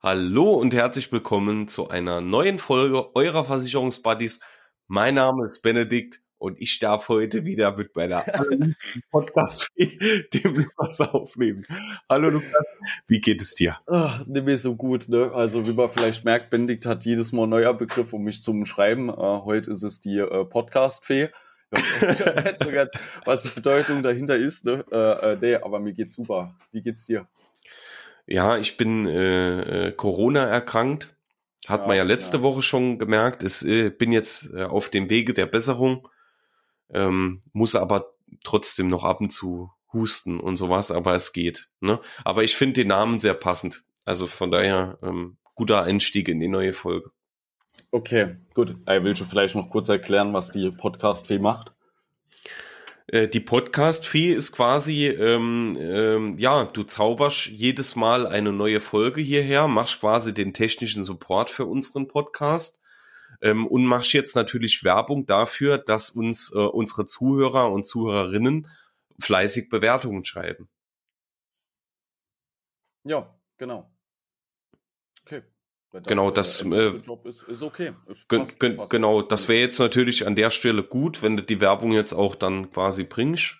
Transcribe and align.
Hallo 0.00 0.52
und 0.52 0.74
herzlich 0.74 1.10
willkommen 1.10 1.66
zu 1.66 1.88
einer 1.88 2.20
neuen 2.20 2.60
Folge 2.60 3.16
eurer 3.16 3.42
Versicherungsbuddies. 3.42 4.38
Mein 4.86 5.16
Name 5.16 5.44
ist 5.48 5.60
Benedikt 5.60 6.20
und 6.38 6.60
ich 6.60 6.78
darf 6.78 7.08
heute 7.08 7.44
wieder 7.44 7.76
mit 7.76 7.96
meiner 7.96 8.20
Podcast 9.10 9.68
dem 9.76 10.54
Lukas 10.54 11.00
aufnehmen. 11.00 11.66
Hallo 12.08 12.30
Lukas, 12.30 12.76
wie 13.08 13.20
geht 13.20 13.42
es 13.42 13.54
dir? 13.54 13.76
Ach, 13.88 14.24
nicht 14.24 14.46
mehr 14.46 14.56
so 14.56 14.76
gut, 14.76 15.08
ne? 15.08 15.32
Also 15.34 15.66
wie 15.66 15.72
man 15.72 15.88
vielleicht 15.88 16.24
merkt, 16.24 16.50
Benedikt 16.50 16.86
hat 16.86 17.04
jedes 17.04 17.32
Mal 17.32 17.42
ein 17.42 17.50
neuer 17.50 17.74
Begriff 17.74 18.12
um 18.12 18.22
mich 18.22 18.44
zum 18.44 18.66
Schreiben. 18.66 19.08
Äh, 19.08 19.14
heute 19.14 19.72
ist 19.72 19.82
es 19.82 20.00
die 20.00 20.18
äh, 20.18 20.44
Podcast-Fee. 20.44 21.30
was 23.24 23.42
die 23.42 23.48
Bedeutung 23.48 24.04
dahinter 24.04 24.36
ist, 24.36 24.64
ne? 24.64 24.84
Äh, 24.92 25.32
äh, 25.32 25.38
nee, 25.40 25.56
aber 25.56 25.80
mir 25.80 25.92
geht's 25.92 26.14
super. 26.14 26.54
Wie 26.70 26.82
geht's 26.82 27.04
dir? 27.04 27.26
Ja, 28.28 28.58
ich 28.58 28.76
bin 28.76 29.06
äh, 29.06 29.88
äh, 29.88 29.92
Corona 29.92 30.44
erkrankt. 30.44 31.16
Hat 31.66 31.82
ja, 31.82 31.86
man 31.86 31.96
ja 31.96 32.02
letzte 32.02 32.38
ja. 32.38 32.42
Woche 32.42 32.60
schon 32.60 32.98
gemerkt. 32.98 33.42
Ich 33.42 33.66
äh, 33.66 33.88
bin 33.88 34.12
jetzt 34.12 34.52
äh, 34.52 34.64
auf 34.64 34.90
dem 34.90 35.08
Wege 35.08 35.32
der 35.32 35.46
Besserung, 35.46 36.06
ähm, 36.90 37.40
muss 37.52 37.74
aber 37.74 38.12
trotzdem 38.44 38.88
noch 38.88 39.04
ab 39.04 39.20
und 39.20 39.30
zu 39.30 39.70
husten 39.92 40.38
und 40.38 40.58
sowas, 40.58 40.90
aber 40.90 41.14
es 41.14 41.32
geht. 41.32 41.70
Ne? 41.80 41.98
Aber 42.22 42.44
ich 42.44 42.54
finde 42.54 42.74
den 42.74 42.88
Namen 42.88 43.18
sehr 43.18 43.34
passend. 43.34 43.82
Also 44.04 44.26
von 44.26 44.50
daher 44.50 44.98
ähm, 45.02 45.38
guter 45.54 45.84
Einstieg 45.84 46.28
in 46.28 46.38
die 46.38 46.48
neue 46.48 46.74
Folge. 46.74 47.10
Okay, 47.90 48.36
gut. 48.52 48.76
Ich 48.86 49.02
will 49.02 49.16
schon 49.16 49.26
vielleicht 49.26 49.54
noch 49.54 49.70
kurz 49.70 49.88
erklären, 49.88 50.34
was 50.34 50.50
die 50.50 50.68
Podcast-Fee 50.68 51.38
macht? 51.38 51.72
Äh, 53.08 53.28
die 53.28 53.40
Podcast-Fee 53.40 54.32
ist 54.32 54.52
quasi, 54.52 55.06
ähm, 55.06 55.76
ähm, 55.80 56.38
ja, 56.38 56.64
du 56.66 56.82
zauberst 56.82 57.46
jedes 57.46 57.96
Mal 57.96 58.26
eine 58.26 58.52
neue 58.52 58.80
Folge 58.80 59.20
hierher, 59.20 59.66
machst 59.66 60.00
quasi 60.00 60.34
den 60.34 60.52
technischen 60.52 61.04
Support 61.04 61.48
für 61.48 61.64
unseren 61.64 62.06
Podcast 62.06 62.80
ähm, 63.40 63.66
und 63.66 63.86
machst 63.86 64.12
jetzt 64.12 64.36
natürlich 64.36 64.84
Werbung 64.84 65.24
dafür, 65.26 65.78
dass 65.78 66.10
uns 66.10 66.52
äh, 66.54 66.58
unsere 66.58 67.06
Zuhörer 67.06 67.72
und 67.72 67.86
Zuhörerinnen 67.86 68.68
fleißig 69.20 69.70
Bewertungen 69.70 70.24
schreiben. 70.24 70.68
Ja, 73.04 73.34
genau. 73.56 73.90
Das 75.92 76.02
genau, 76.02 76.30
das 76.30 76.62
äh, 76.62 76.92
ist, 77.24 77.42
ist 77.44 77.62
okay. 77.62 77.92
Passt, 78.28 78.58
passt. 78.58 78.90
Genau, 78.90 79.22
das 79.22 79.48
wäre 79.48 79.60
jetzt 79.60 79.78
natürlich 79.78 80.26
an 80.26 80.36
der 80.36 80.50
Stelle 80.50 80.82
gut, 80.82 81.22
wenn 81.22 81.36
du 81.36 81.42
die 81.42 81.60
Werbung 81.60 81.92
jetzt 81.92 82.12
auch 82.12 82.34
dann 82.34 82.70
quasi 82.70 83.04
bringst. 83.04 83.56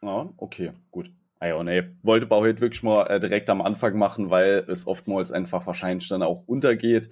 Ja, 0.00 0.28
okay, 0.36 0.72
gut. 0.90 1.10
Ah 1.40 1.48
ja, 1.48 1.62
nee, 1.64 1.82
wollte 2.04 2.26
Bau 2.26 2.40
heute 2.42 2.60
wirklich 2.60 2.84
mal 2.84 3.06
äh, 3.06 3.18
direkt 3.18 3.50
am 3.50 3.62
Anfang 3.62 3.98
machen, 3.98 4.30
weil 4.30 4.64
es 4.68 4.86
oftmals 4.86 5.32
einfach 5.32 5.66
wahrscheinlich 5.66 6.08
dann 6.08 6.22
auch 6.22 6.46
untergeht. 6.46 7.10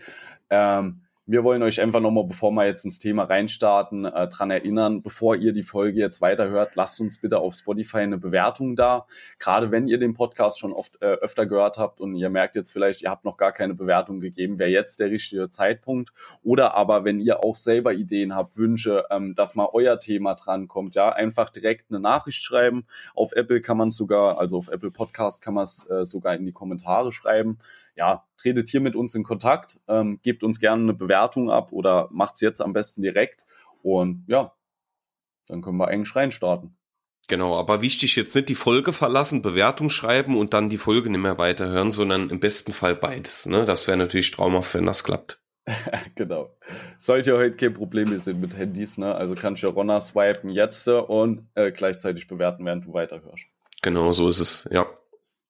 Ähm, 0.50 1.02
wir 1.30 1.44
wollen 1.44 1.62
euch 1.62 1.80
einfach 1.80 2.00
nochmal, 2.00 2.24
bevor 2.24 2.50
wir 2.50 2.66
jetzt 2.66 2.84
ins 2.84 2.98
Thema 2.98 3.22
reinstarten, 3.22 4.04
äh, 4.04 4.26
dran 4.26 4.50
erinnern, 4.50 5.00
bevor 5.00 5.36
ihr 5.36 5.52
die 5.52 5.62
Folge 5.62 6.00
jetzt 6.00 6.20
weiterhört, 6.20 6.74
lasst 6.74 7.00
uns 7.00 7.20
bitte 7.20 7.38
auf 7.38 7.54
Spotify 7.54 7.98
eine 7.98 8.18
Bewertung 8.18 8.74
da. 8.74 9.06
Gerade 9.38 9.70
wenn 9.70 9.86
ihr 9.86 9.98
den 9.98 10.14
Podcast 10.14 10.58
schon 10.58 10.72
oft 10.72 11.00
äh, 11.00 11.06
öfter 11.06 11.46
gehört 11.46 11.78
habt 11.78 12.00
und 12.00 12.16
ihr 12.16 12.30
merkt 12.30 12.56
jetzt 12.56 12.72
vielleicht, 12.72 13.02
ihr 13.02 13.10
habt 13.10 13.24
noch 13.24 13.36
gar 13.36 13.52
keine 13.52 13.74
Bewertung 13.74 14.18
gegeben, 14.18 14.58
wäre 14.58 14.70
jetzt 14.70 14.98
der 14.98 15.10
richtige 15.10 15.50
Zeitpunkt. 15.50 16.10
Oder 16.42 16.74
aber, 16.74 17.04
wenn 17.04 17.20
ihr 17.20 17.44
auch 17.44 17.54
selber 17.54 17.92
Ideen 17.92 18.34
habt, 18.34 18.56
Wünsche, 18.56 19.04
ähm, 19.10 19.36
dass 19.36 19.54
mal 19.54 19.68
euer 19.72 20.00
Thema 20.00 20.34
drankommt, 20.34 20.96
ja, 20.96 21.10
einfach 21.10 21.50
direkt 21.50 21.90
eine 21.90 22.00
Nachricht 22.00 22.42
schreiben. 22.42 22.86
Auf 23.14 23.30
Apple 23.32 23.60
kann 23.60 23.76
man 23.76 23.92
sogar, 23.92 24.38
also 24.38 24.58
auf 24.58 24.66
Apple 24.66 24.90
Podcast 24.90 25.42
kann 25.42 25.54
man 25.54 25.62
es 25.62 25.88
äh, 25.88 26.04
sogar 26.04 26.34
in 26.34 26.44
die 26.44 26.52
Kommentare 26.52 27.12
schreiben 27.12 27.58
ja, 27.96 28.26
tretet 28.36 28.68
hier 28.68 28.80
mit 28.80 28.96
uns 28.96 29.14
in 29.14 29.22
Kontakt, 29.22 29.80
ähm, 29.88 30.20
gebt 30.22 30.42
uns 30.42 30.60
gerne 30.60 30.82
eine 30.82 30.94
Bewertung 30.94 31.50
ab 31.50 31.72
oder 31.72 32.08
macht's 32.12 32.40
jetzt 32.40 32.60
am 32.60 32.72
besten 32.72 33.02
direkt. 33.02 33.46
Und 33.82 34.24
ja, 34.26 34.52
dann 35.46 35.62
können 35.62 35.78
wir 35.78 35.88
eigentlich 35.88 36.14
reinstarten. 36.14 36.76
Genau, 37.28 37.56
aber 37.56 37.80
wichtig 37.80 38.16
jetzt 38.16 38.34
nicht 38.34 38.48
die 38.48 38.56
Folge 38.56 38.92
verlassen, 38.92 39.40
Bewertung 39.40 39.88
schreiben 39.88 40.36
und 40.36 40.52
dann 40.52 40.68
die 40.68 40.78
Folge 40.78 41.10
nicht 41.10 41.20
mehr 41.20 41.38
weiterhören, 41.38 41.92
sondern 41.92 42.28
im 42.28 42.40
besten 42.40 42.72
Fall 42.72 42.96
beides. 42.96 43.46
Ne? 43.46 43.64
Das 43.64 43.86
wäre 43.86 43.96
natürlich 43.96 44.32
traumhaft, 44.32 44.74
wenn 44.74 44.86
das 44.86 45.04
klappt. 45.04 45.40
genau. 46.16 46.56
Sollte 46.98 47.30
ja 47.30 47.36
heute 47.36 47.54
kein 47.54 47.74
Problem 47.74 48.18
sind 48.18 48.40
mit 48.40 48.56
Handys, 48.56 48.98
ne? 48.98 49.14
Also 49.14 49.34
kannst 49.34 49.62
du 49.62 49.68
ja 49.68 49.72
Ronna 49.72 50.00
swipen 50.00 50.50
jetzt 50.50 50.88
und 50.88 51.48
äh, 51.54 51.70
gleichzeitig 51.70 52.26
bewerten, 52.26 52.64
während 52.64 52.86
du 52.86 52.92
weiterhörst. 52.92 53.44
Genau, 53.82 54.12
so 54.12 54.28
ist 54.28 54.40
es, 54.40 54.68
ja. 54.72 54.86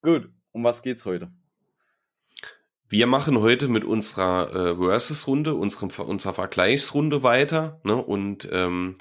Gut, 0.02 0.28
um 0.52 0.64
was 0.64 0.82
geht's 0.82 1.06
heute? 1.06 1.30
Wir 2.92 3.06
machen 3.06 3.38
heute 3.38 3.68
mit 3.68 3.84
unserer 3.84 4.52
äh, 4.52 4.76
Versus-Runde, 4.76 5.54
unserer 5.54 6.34
Vergleichsrunde 6.34 7.22
weiter. 7.22 7.80
Ne? 7.84 7.94
Und 7.94 8.48
ähm, 8.50 8.96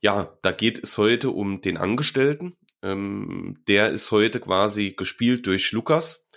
ja, 0.00 0.38
da 0.42 0.52
geht 0.52 0.78
es 0.84 0.96
heute 0.96 1.30
um 1.30 1.60
den 1.60 1.76
Angestellten. 1.76 2.56
Ähm, 2.84 3.58
der 3.66 3.90
ist 3.90 4.12
heute 4.12 4.38
quasi 4.38 4.92
gespielt 4.92 5.44
durch 5.48 5.72
Lukas 5.72 6.28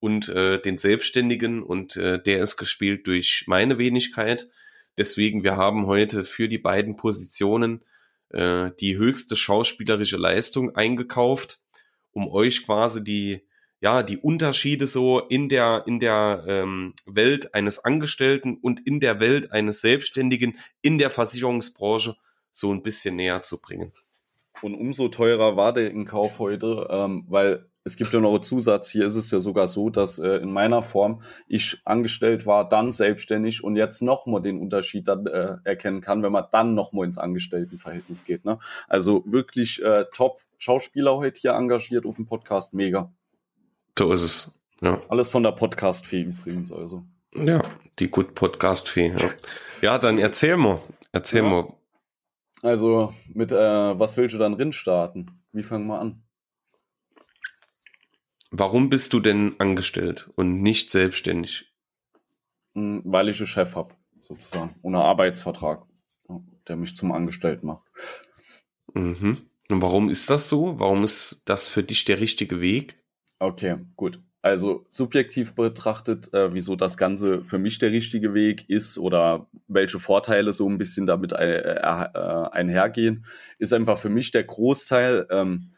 und 0.00 0.30
äh, 0.30 0.58
den 0.58 0.78
Selbstständigen 0.78 1.62
und 1.62 1.96
äh, 1.96 2.18
der 2.22 2.38
ist 2.40 2.56
gespielt 2.56 3.06
durch 3.06 3.44
meine 3.46 3.76
Wenigkeit. 3.76 4.48
Deswegen, 4.96 5.44
wir 5.44 5.58
haben 5.58 5.84
heute 5.84 6.24
für 6.24 6.48
die 6.48 6.56
beiden 6.56 6.96
Positionen 6.96 7.84
äh, 8.30 8.70
die 8.80 8.96
höchste 8.96 9.36
schauspielerische 9.36 10.16
Leistung 10.16 10.74
eingekauft, 10.74 11.60
um 12.10 12.26
euch 12.26 12.64
quasi 12.64 13.04
die 13.04 13.47
ja, 13.80 14.02
die 14.02 14.18
Unterschiede 14.18 14.86
so 14.86 15.20
in 15.20 15.48
der, 15.48 15.84
in 15.86 16.00
der 16.00 16.44
ähm, 16.46 16.94
Welt 17.06 17.54
eines 17.54 17.84
Angestellten 17.84 18.58
und 18.60 18.84
in 18.86 19.00
der 19.00 19.20
Welt 19.20 19.52
eines 19.52 19.80
Selbstständigen 19.80 20.58
in 20.82 20.98
der 20.98 21.10
Versicherungsbranche 21.10 22.16
so 22.50 22.72
ein 22.72 22.82
bisschen 22.82 23.16
näher 23.16 23.42
zu 23.42 23.60
bringen. 23.60 23.92
Und 24.62 24.74
umso 24.74 25.08
teurer 25.08 25.56
war 25.56 25.72
der 25.72 25.90
in 25.92 26.04
Kauf 26.04 26.40
heute, 26.40 26.88
ähm, 26.90 27.24
weil 27.28 27.66
es 27.84 27.96
gibt 27.96 28.12
ja 28.12 28.20
noch 28.20 28.34
einen 28.34 28.42
Zusatz. 28.42 28.90
Hier 28.90 29.06
ist 29.06 29.14
es 29.14 29.30
ja 29.30 29.38
sogar 29.38 29.66
so, 29.68 29.88
dass 29.88 30.18
äh, 30.18 30.36
in 30.38 30.52
meiner 30.52 30.82
Form 30.82 31.22
ich 31.46 31.80
angestellt 31.84 32.44
war, 32.44 32.68
dann 32.68 32.92
selbstständig 32.92 33.62
und 33.64 33.76
jetzt 33.76 34.02
nochmal 34.02 34.42
den 34.42 34.58
Unterschied 34.58 35.08
dann 35.08 35.26
äh, 35.26 35.56
erkennen 35.64 36.00
kann, 36.00 36.22
wenn 36.22 36.32
man 36.32 36.44
dann 36.50 36.74
nochmal 36.74 37.06
ins 37.06 37.16
Angestelltenverhältnis 37.16 38.24
geht. 38.24 38.44
Ne? 38.44 38.58
Also 38.88 39.22
wirklich 39.26 39.82
äh, 39.82 40.04
top 40.12 40.40
Schauspieler 40.58 41.16
heute 41.16 41.40
hier 41.40 41.52
engagiert 41.52 42.04
auf 42.04 42.16
dem 42.16 42.26
Podcast, 42.26 42.74
mega. 42.74 43.12
So 43.98 44.12
ist 44.12 44.22
es. 44.22 44.60
Ja. 44.80 45.00
Alles 45.08 45.28
von 45.28 45.42
der 45.42 45.50
Podcast-Fee 45.50 46.22
übrigens, 46.22 46.72
also. 46.72 47.02
Ja, 47.34 47.60
die 47.98 48.08
Good 48.08 48.36
Podcast-Fee. 48.36 49.08
Ja. 49.08 49.30
ja, 49.82 49.98
dann 49.98 50.18
erzähl 50.18 50.56
mal. 50.56 50.80
Erzähl 51.10 51.42
ja. 51.42 51.50
mal. 51.50 51.74
Also, 52.62 53.12
mit 53.26 53.50
äh, 53.50 53.56
was 53.98 54.16
willst 54.16 54.36
du 54.36 54.38
dann 54.38 54.56
drin 54.56 54.72
starten? 54.72 55.42
Wie 55.50 55.64
fangen 55.64 55.88
wir 55.88 55.98
an? 55.98 56.22
Warum 58.52 58.88
bist 58.88 59.14
du 59.14 59.18
denn 59.18 59.56
angestellt 59.58 60.30
und 60.36 60.62
nicht 60.62 60.92
selbstständig? 60.92 61.74
Hm, 62.76 63.02
weil 63.04 63.28
ich 63.28 63.38
einen 63.38 63.48
Chef 63.48 63.74
habe, 63.74 63.96
sozusagen. 64.20 64.76
Ohne 64.82 64.98
Arbeitsvertrag, 65.00 65.86
der 66.68 66.76
mich 66.76 66.94
zum 66.94 67.10
Angestellten 67.10 67.66
macht. 67.66 67.88
Mhm. 68.94 69.38
Und 69.68 69.82
warum 69.82 70.08
ist 70.08 70.30
das 70.30 70.48
so? 70.48 70.78
Warum 70.78 71.02
ist 71.02 71.42
das 71.46 71.66
für 71.66 71.82
dich 71.82 72.04
der 72.04 72.20
richtige 72.20 72.60
Weg? 72.60 72.94
Okay, 73.38 73.78
gut. 73.96 74.20
Also 74.40 74.86
subjektiv 74.88 75.54
betrachtet, 75.54 76.32
äh, 76.32 76.54
wieso 76.54 76.76
das 76.76 76.96
Ganze 76.96 77.44
für 77.44 77.58
mich 77.58 77.78
der 77.78 77.90
richtige 77.90 78.34
Weg 78.34 78.68
ist 78.70 78.96
oder 78.98 79.48
welche 79.66 79.98
Vorteile 79.98 80.52
so 80.52 80.68
ein 80.68 80.78
bisschen 80.78 81.06
damit 81.06 81.32
äh, 81.32 81.58
äh, 81.58 82.48
einhergehen, 82.52 83.26
ist 83.58 83.72
einfach 83.72 83.98
für 83.98 84.10
mich 84.10 84.30
der 84.30 84.44
Großteil 84.44 85.26
ähm, 85.30 85.74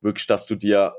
wirklich, 0.00 0.26
dass 0.26 0.46
du 0.46 0.56
dir 0.56 0.94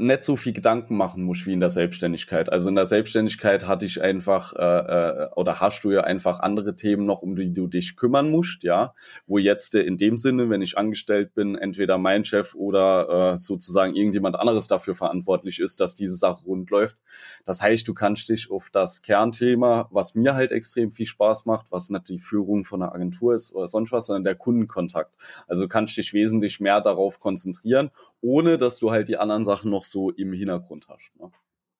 nicht 0.00 0.22
so 0.22 0.36
viel 0.36 0.52
Gedanken 0.52 0.96
machen 0.96 1.24
muss 1.24 1.44
wie 1.44 1.52
in 1.52 1.58
der 1.58 1.70
Selbstständigkeit. 1.70 2.52
Also 2.52 2.68
in 2.68 2.76
der 2.76 2.86
Selbstständigkeit 2.86 3.66
hatte 3.66 3.84
ich 3.84 4.00
einfach 4.00 4.54
äh, 4.54 4.62
äh, 4.62 5.28
oder 5.34 5.60
hast 5.60 5.82
du 5.82 5.90
ja 5.90 6.02
einfach 6.02 6.38
andere 6.38 6.76
Themen 6.76 7.04
noch, 7.04 7.22
um 7.22 7.34
die 7.34 7.52
du 7.52 7.66
dich 7.66 7.96
kümmern 7.96 8.30
musst, 8.30 8.62
ja. 8.62 8.94
Wo 9.26 9.38
jetzt 9.38 9.74
äh, 9.74 9.80
in 9.80 9.96
dem 9.96 10.16
Sinne, 10.16 10.50
wenn 10.50 10.62
ich 10.62 10.78
angestellt 10.78 11.34
bin, 11.34 11.56
entweder 11.56 11.98
mein 11.98 12.24
Chef 12.24 12.54
oder 12.54 13.32
äh, 13.32 13.36
sozusagen 13.38 13.96
irgendjemand 13.96 14.36
anderes 14.36 14.68
dafür 14.68 14.94
verantwortlich 14.94 15.58
ist, 15.58 15.80
dass 15.80 15.96
diese 15.96 16.14
Sache 16.14 16.44
rund 16.44 16.70
läuft. 16.70 16.96
Das 17.44 17.60
heißt, 17.60 17.88
du 17.88 17.92
kannst 17.92 18.28
dich 18.28 18.52
auf 18.52 18.70
das 18.70 19.02
Kernthema, 19.02 19.88
was 19.90 20.14
mir 20.14 20.34
halt 20.34 20.52
extrem 20.52 20.92
viel 20.92 21.06
Spaß 21.06 21.44
macht, 21.46 21.72
was 21.72 21.90
nicht 21.90 22.08
die 22.08 22.20
Führung 22.20 22.64
von 22.64 22.82
einer 22.82 22.94
Agentur 22.94 23.34
ist 23.34 23.52
oder 23.52 23.66
sonst 23.66 23.90
was, 23.90 24.06
sondern 24.06 24.22
der 24.22 24.36
Kundenkontakt. 24.36 25.12
Also 25.48 25.66
kannst 25.66 25.96
dich 25.96 26.12
wesentlich 26.12 26.60
mehr 26.60 26.80
darauf 26.80 27.18
konzentrieren, 27.18 27.90
ohne 28.20 28.58
dass 28.58 28.78
du 28.78 28.92
halt 28.92 29.08
die 29.08 29.16
anderen 29.16 29.44
Sachen 29.44 29.72
noch 29.72 29.87
so 29.90 30.10
im 30.10 30.32
Hintergrund 30.32 30.88
hast. 30.88 31.10
Ne? 31.18 31.30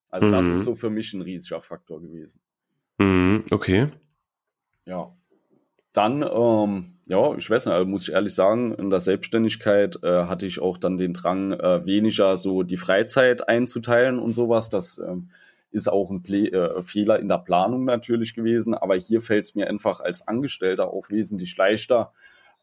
Also 0.09 0.27
mhm. 0.27 0.31
das 0.31 0.45
ist 0.45 0.63
so 0.63 0.75
für 0.75 0.89
mich 0.89 1.13
ein 1.13 1.21
riesiger 1.21 1.61
Faktor 1.61 2.01
gewesen. 2.01 2.41
Mhm, 2.97 3.45
okay. 3.51 3.87
Ja. 4.85 5.15
Dann, 5.93 6.21
ähm, 6.21 6.99
ja, 7.07 7.35
ich 7.35 7.49
weiß 7.49 7.65
nicht, 7.65 7.73
also 7.73 7.87
muss 7.87 8.07
ich 8.07 8.13
ehrlich 8.13 8.33
sagen, 8.33 8.73
in 8.75 8.89
der 8.89 8.99
Selbstständigkeit 8.99 10.03
äh, 10.03 10.25
hatte 10.25 10.45
ich 10.45 10.59
auch 10.59 10.77
dann 10.77 10.97
den 10.97 11.13
Drang, 11.13 11.51
äh, 11.53 11.85
weniger 11.85 12.37
so 12.37 12.63
die 12.63 12.77
Freizeit 12.77 13.47
einzuteilen 13.47 14.19
und 14.19 14.33
sowas. 14.33 14.69
Das 14.69 14.99
ähm, 14.99 15.31
ist 15.71 15.87
auch 15.87 16.09
ein 16.11 16.21
Ple 16.21 16.51
äh, 16.51 16.83
Fehler 16.83 17.19
in 17.19 17.27
der 17.27 17.39
Planung 17.39 17.85
natürlich 17.85 18.33
gewesen, 18.35 18.73
aber 18.73 18.95
hier 18.95 19.21
fällt 19.21 19.45
es 19.45 19.55
mir 19.55 19.67
einfach 19.67 19.99
als 19.99 20.27
Angestellter 20.27 20.91
auch 20.93 21.09
wesentlich 21.09 21.55
leichter, 21.57 22.13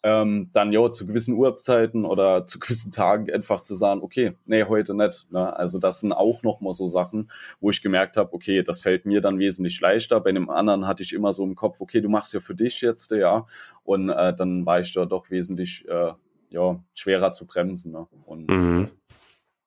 ähm, 0.07 0.51
dann 0.53 0.71
ja 0.71 0.93
zu 0.93 1.05
gewissen 1.05 1.35
Uhrzeiten 1.35 2.05
oder 2.05 2.47
zu 2.47 2.61
gewissen 2.61 2.93
Tagen 2.93 3.29
einfach 3.33 3.61
zu 3.63 3.75
sagen, 3.75 4.03
okay, 4.03 4.35
nee, 4.45 4.63
heute 4.63 4.95
nicht. 4.95 5.27
Ne? 5.33 5.55
Also 5.57 5.81
das 5.81 6.01
sind 6.01 6.13
auch 6.13 6.45
nochmal 6.45 6.75
so 6.75 6.87
Sachen, 6.87 7.29
wo 7.59 7.71
ich 7.71 7.83
gemerkt 7.83 8.17
habe, 8.17 8.33
okay, 8.33 8.63
das 8.63 8.79
fällt 8.79 9.05
mir 9.05 9.21
dann 9.21 9.41
wesentlich 9.41 9.81
leichter. 9.81 10.21
Bei 10.21 10.31
dem 10.31 10.49
anderen 10.49 10.87
hatte 10.87 11.03
ich 11.03 11.13
immer 11.13 11.33
so 11.33 11.43
im 11.43 11.57
Kopf, 11.57 11.81
okay, 11.81 12.01
du 12.01 12.09
machst 12.09 12.33
ja 12.33 12.39
für 12.39 12.55
dich 12.55 12.83
jetzt, 12.83 13.11
ja. 13.11 13.47
Und 13.83 14.09
äh, 14.11 14.33
dann 14.33 14.65
war 14.65 14.79
ich 14.79 14.93
da 14.95 15.07
doch 15.07 15.29
wesentlich 15.31 15.85
äh, 15.89 16.13
ja, 16.51 16.85
schwerer 16.95 17.33
zu 17.33 17.45
bremsen. 17.45 17.91
Ne? 17.91 18.07
Und, 18.27 18.49
mhm. 18.49 18.89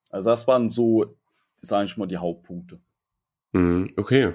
Also 0.10 0.30
das 0.30 0.48
waren 0.48 0.72
so, 0.72 1.18
sage 1.62 1.84
ich 1.84 1.98
mal, 1.98 2.08
die 2.08 2.18
Hauptpunkte. 2.18 2.80
Mhm, 3.52 3.92
okay. 3.98 4.34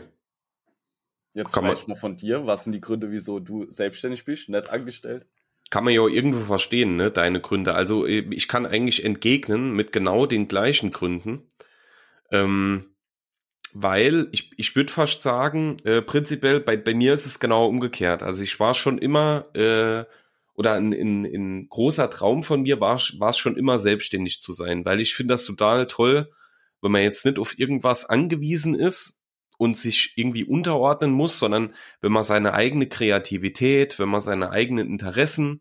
Jetzt 1.33 1.55
Kann 1.55 1.65
vielleicht 1.65 1.89
mal 1.89 1.95
von 1.95 2.17
dir. 2.17 2.47
Was 2.47 2.65
sind 2.65 2.75
die 2.75 2.81
Gründe, 2.83 3.11
wieso 3.11 3.41
du 3.41 3.71
selbstständig 3.71 4.27
bist, 4.27 4.51
nicht 4.51 4.69
angestellt? 4.69 5.27
Kann 5.75 5.83
man 5.83 5.93
ja 5.93 6.07
irgendwo 6.07 6.45
verstehen, 6.45 6.95
ne, 6.95 7.11
deine 7.11 7.41
Gründe. 7.41 7.75
Also 7.75 8.07
äh, 8.07 8.25
ich 8.31 8.47
kann 8.47 8.65
eigentlich 8.65 9.05
entgegnen 9.05 9.73
mit 9.73 9.91
genau 9.91 10.25
den 10.25 10.47
gleichen 10.47 10.93
Gründen. 10.93 11.49
Ähm, 12.31 12.95
weil 13.73 14.29
ich, 14.31 14.53
ich 14.57 14.77
würde 14.77 14.93
fast 14.93 15.23
sagen, 15.23 15.81
äh, 15.83 16.01
prinzipiell 16.01 16.61
bei, 16.61 16.77
bei 16.77 16.95
mir 16.95 17.13
ist 17.13 17.27
es 17.27 17.41
genau 17.41 17.67
umgekehrt. 17.67 18.23
Also 18.23 18.45
ich 18.45 18.61
war 18.61 18.75
schon 18.75 18.99
immer, 18.99 19.49
äh, 19.57 20.05
oder 20.55 20.75
ein, 20.75 20.93
ein, 20.93 21.25
ein 21.25 21.69
großer 21.69 22.09
Traum 22.09 22.45
von 22.45 22.63
mir 22.63 22.79
war 22.79 22.95
es 22.95 23.37
schon 23.37 23.57
immer 23.57 23.81
selbstständig 23.81 24.41
zu 24.43 24.53
sein, 24.53 24.85
weil 24.85 25.01
ich 25.01 25.17
finde 25.17 25.35
das 25.35 25.45
total 25.45 25.89
toll, 25.89 26.31
wenn 26.83 26.93
man 26.93 27.03
jetzt 27.03 27.27
nicht 27.27 27.41
auf 27.41 27.59
irgendwas 27.59 28.09
angewiesen 28.09 28.77
ist 28.77 29.24
und 29.57 29.79
sich 29.79 30.13
irgendwie 30.17 30.45
unterordnen 30.45 31.11
muss, 31.11 31.39
sondern 31.39 31.75
wenn 32.01 32.13
man 32.13 32.25
seine 32.25 32.55
eigene 32.55 32.89
Kreativität, 32.89 33.99
wenn 33.99 34.09
man 34.09 34.21
seine 34.21 34.51
eigenen 34.51 34.89
Interessen, 34.89 35.61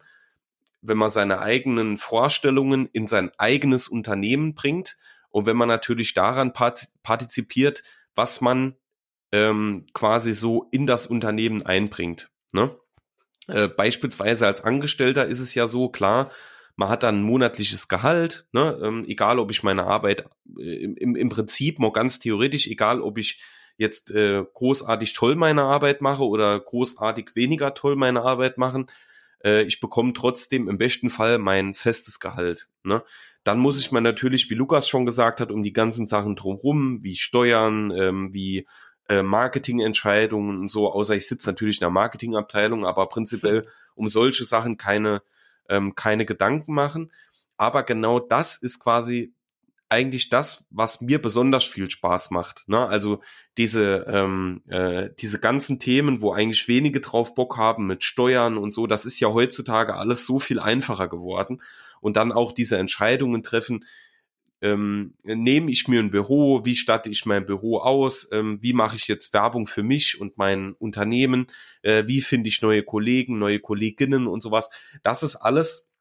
wenn 0.81 0.97
man 0.97 1.09
seine 1.09 1.39
eigenen 1.39 1.97
Vorstellungen 1.97 2.89
in 2.91 3.07
sein 3.07 3.31
eigenes 3.37 3.87
Unternehmen 3.87 4.53
bringt 4.53 4.97
und 5.29 5.45
wenn 5.45 5.57
man 5.57 5.69
natürlich 5.69 6.13
daran 6.13 6.53
partizipiert, 6.53 7.83
was 8.15 8.41
man 8.41 8.75
ähm, 9.31 9.87
quasi 9.93 10.33
so 10.33 10.67
in 10.71 10.85
das 10.85 11.07
Unternehmen 11.07 11.65
einbringt. 11.65 12.29
Ne? 12.51 12.75
Äh, 13.47 13.67
beispielsweise 13.67 14.45
als 14.45 14.63
Angestellter 14.63 15.25
ist 15.25 15.39
es 15.39 15.55
ja 15.55 15.67
so, 15.67 15.89
klar, 15.89 16.31
man 16.75 16.89
hat 16.89 17.03
dann 17.03 17.19
ein 17.19 17.23
monatliches 17.23 17.87
Gehalt, 17.87 18.47
ne? 18.51 18.79
ähm, 18.83 19.05
egal 19.07 19.39
ob 19.39 19.51
ich 19.51 19.63
meine 19.63 19.85
Arbeit 19.85 20.25
äh, 20.57 20.83
im, 20.83 21.15
im 21.15 21.29
Prinzip 21.29 21.79
mal 21.79 21.91
ganz 21.91 22.19
theoretisch, 22.19 22.67
egal 22.67 23.01
ob 23.01 23.17
ich 23.17 23.41
jetzt 23.83 24.11
äh, 24.11 24.43
großartig 24.53 25.13
toll 25.13 25.35
meine 25.35 25.63
Arbeit 25.63 26.01
mache 26.01 26.23
oder 26.23 26.59
großartig 26.59 27.35
weniger 27.35 27.73
toll 27.75 27.95
meine 27.95 28.23
Arbeit 28.23 28.57
machen, 28.57 28.87
äh, 29.43 29.63
ich 29.63 29.79
bekomme 29.79 30.13
trotzdem 30.13 30.67
im 30.67 30.77
besten 30.77 31.09
Fall 31.09 31.37
mein 31.37 31.75
festes 31.75 32.19
Gehalt. 32.19 32.69
Ne? 32.83 33.03
Dann 33.43 33.59
muss 33.59 33.79
ich 33.79 33.91
mir 33.91 34.01
natürlich, 34.01 34.49
wie 34.49 34.55
Lukas 34.55 34.89
schon 34.89 35.05
gesagt 35.05 35.39
hat, 35.41 35.51
um 35.51 35.63
die 35.63 35.73
ganzen 35.73 36.07
Sachen 36.07 36.35
drumherum, 36.35 37.03
wie 37.03 37.17
Steuern, 37.17 37.91
ähm, 37.91 38.33
wie 38.33 38.65
äh, 39.09 39.21
Marketingentscheidungen 39.21 40.61
und 40.61 40.69
so, 40.69 40.91
außer 40.91 41.15
ich 41.15 41.27
sitze 41.27 41.49
natürlich 41.49 41.77
in 41.77 41.85
der 41.85 41.89
Marketingabteilung, 41.91 42.85
aber 42.85 43.07
prinzipiell 43.07 43.67
um 43.95 44.07
solche 44.07 44.45
Sachen 44.45 44.77
keine 44.77 45.21
ähm, 45.69 45.95
keine 45.95 46.25
Gedanken 46.25 46.73
machen. 46.73 47.11
Aber 47.57 47.83
genau 47.83 48.19
das 48.19 48.57
ist 48.57 48.79
quasi 48.79 49.33
eigentlich 49.93 50.29
das, 50.29 50.65
was 50.71 51.01
mir 51.01 51.21
besonders 51.21 51.63
viel 51.63 51.89
Spaß 51.89 52.31
macht. 52.31 52.67
Ne? 52.67 52.85
Also 52.85 53.21
diese, 53.57 54.05
ähm, 54.09 54.63
äh, 54.67 55.09
diese 55.19 55.39
ganzen 55.39 55.79
Themen, 55.79 56.21
wo 56.21 56.33
eigentlich 56.33 56.67
wenige 56.67 56.99
drauf 56.99 57.35
Bock 57.35 57.57
haben 57.57 57.85
mit 57.85 58.03
Steuern 58.03 58.57
und 58.57 58.73
so, 58.73 58.87
das 58.87 59.05
ist 59.05 59.19
ja 59.19 59.31
heutzutage 59.31 59.95
alles 59.95 60.25
so 60.25 60.39
viel 60.39 60.59
einfacher 60.59 61.07
geworden. 61.07 61.61
Und 62.01 62.17
dann 62.17 62.31
auch 62.31 62.51
diese 62.51 62.77
Entscheidungen 62.77 63.43
treffen, 63.43 63.85
ähm, 64.61 65.13
nehme 65.23 65.69
ich 65.69 65.87
mir 65.87 65.99
ein 65.99 66.09
Büro, 66.09 66.65
wie 66.65 66.75
statte 66.75 67.09
ich 67.09 67.25
mein 67.25 67.45
Büro 67.45 67.77
aus, 67.77 68.29
ähm, 68.31 68.57
wie 68.61 68.73
mache 68.73 68.95
ich 68.95 69.07
jetzt 69.07 69.33
Werbung 69.33 69.67
für 69.67 69.83
mich 69.83 70.19
und 70.19 70.37
mein 70.37 70.73
Unternehmen, 70.73 71.47
äh, 71.83 72.07
wie 72.07 72.21
finde 72.21 72.49
ich 72.49 72.61
neue 72.61 72.81
Kollegen, 72.81 73.37
neue 73.37 73.59
Kolleginnen 73.59 74.25
und 74.25 74.41
sowas. 74.41 74.69
Das 75.03 75.21
ist 75.21 75.35
alles 75.35 75.91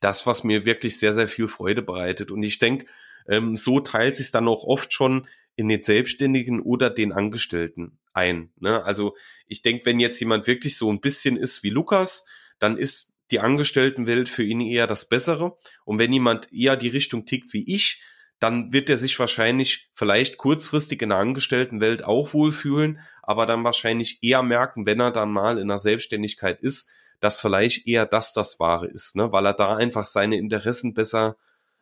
das, 0.00 0.26
was 0.26 0.44
mir 0.44 0.66
wirklich 0.66 0.98
sehr, 0.98 1.14
sehr 1.14 1.28
viel 1.28 1.48
Freude 1.48 1.82
bereitet. 1.82 2.30
Und 2.30 2.42
ich 2.42 2.58
denke, 2.58 2.86
ähm, 3.28 3.56
so 3.56 3.80
teilt 3.80 4.16
sich 4.16 4.30
dann 4.30 4.48
auch 4.48 4.64
oft 4.64 4.92
schon 4.92 5.26
in 5.56 5.68
den 5.68 5.82
Selbstständigen 5.82 6.60
oder 6.60 6.90
den 6.90 7.12
Angestellten 7.12 7.98
ein. 8.12 8.50
Ne? 8.58 8.84
Also 8.84 9.16
ich 9.46 9.62
denke, 9.62 9.86
wenn 9.86 10.00
jetzt 10.00 10.20
jemand 10.20 10.46
wirklich 10.46 10.76
so 10.76 10.90
ein 10.90 11.00
bisschen 11.00 11.36
ist 11.36 11.62
wie 11.62 11.70
Lukas, 11.70 12.26
dann 12.58 12.76
ist 12.76 13.12
die 13.30 13.40
Angestelltenwelt 13.40 14.28
für 14.28 14.44
ihn 14.44 14.60
eher 14.60 14.86
das 14.86 15.08
Bessere. 15.08 15.56
Und 15.84 15.98
wenn 15.98 16.12
jemand 16.12 16.52
eher 16.52 16.76
die 16.76 16.88
Richtung 16.88 17.26
tickt 17.26 17.52
wie 17.52 17.64
ich, 17.72 18.02
dann 18.38 18.72
wird 18.72 18.90
er 18.90 18.98
sich 18.98 19.18
wahrscheinlich 19.18 19.90
vielleicht 19.94 20.36
kurzfristig 20.36 21.00
in 21.02 21.08
der 21.08 21.18
Angestelltenwelt 21.18 22.04
auch 22.04 22.34
wohlfühlen, 22.34 23.00
aber 23.22 23.46
dann 23.46 23.64
wahrscheinlich 23.64 24.18
eher 24.22 24.42
merken, 24.42 24.86
wenn 24.86 25.00
er 25.00 25.10
dann 25.10 25.32
mal 25.32 25.58
in 25.58 25.68
der 25.68 25.78
Selbstständigkeit 25.78 26.60
ist, 26.60 26.90
dass 27.20 27.40
vielleicht 27.40 27.86
eher 27.86 28.04
das 28.04 28.34
das 28.34 28.60
Wahre 28.60 28.88
ist, 28.88 29.16
ne? 29.16 29.32
weil 29.32 29.46
er 29.46 29.54
da 29.54 29.74
einfach 29.76 30.04
seine 30.04 30.36
Interessen 30.36 30.92
besser 30.92 31.36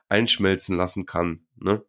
einschmelzen 0.08 0.76
lassen 0.76 1.06
kann. 1.06 1.40
Ne? 1.56 1.82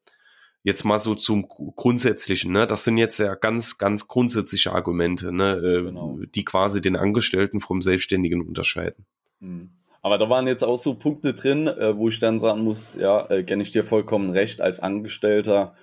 Jetzt 0.64 0.84
mal 0.84 1.00
so 1.00 1.14
zum 1.14 1.48
Grundsätzlichen, 1.48 2.52
ne? 2.52 2.66
Das 2.66 2.84
sind 2.84 2.98
jetzt 2.98 3.20
ja 3.20 3.36
ganz, 3.36 3.78
ganz 3.78 4.08
grundsätzliche 4.08 4.72
Argumente, 4.72 5.32
ne? 5.32 5.54
Äh, 5.58 5.84
genau. 5.84 6.20
die 6.34 6.44
quasi 6.44 6.82
den 6.82 6.96
Angestellten 6.96 7.60
vom 7.60 7.84
Selbstständigen 7.84 8.42
unterscheiden. 8.42 9.06
Mhm. 9.40 9.70
Aber 10.02 10.18
da 10.18 10.30
waren 10.30 10.48
jetzt 10.48 10.64
auch 10.64 10.78
so 10.78 10.96
Punkte 10.96 11.34
drin, 11.34 11.68
äh, 11.68 11.98
wo 11.98 12.10
ich 12.10 12.20
dann 12.20 12.40
sagen 12.40 12.64
muss, 12.64 12.96
ja, 12.96 13.28
äh, 13.30 13.44
kenne 13.44 13.64
ich 13.64 13.72
dir 13.72 13.84
vollkommen 13.84 14.32
recht, 14.32 14.62
als 14.62 14.80
Angestellter, 14.80 15.74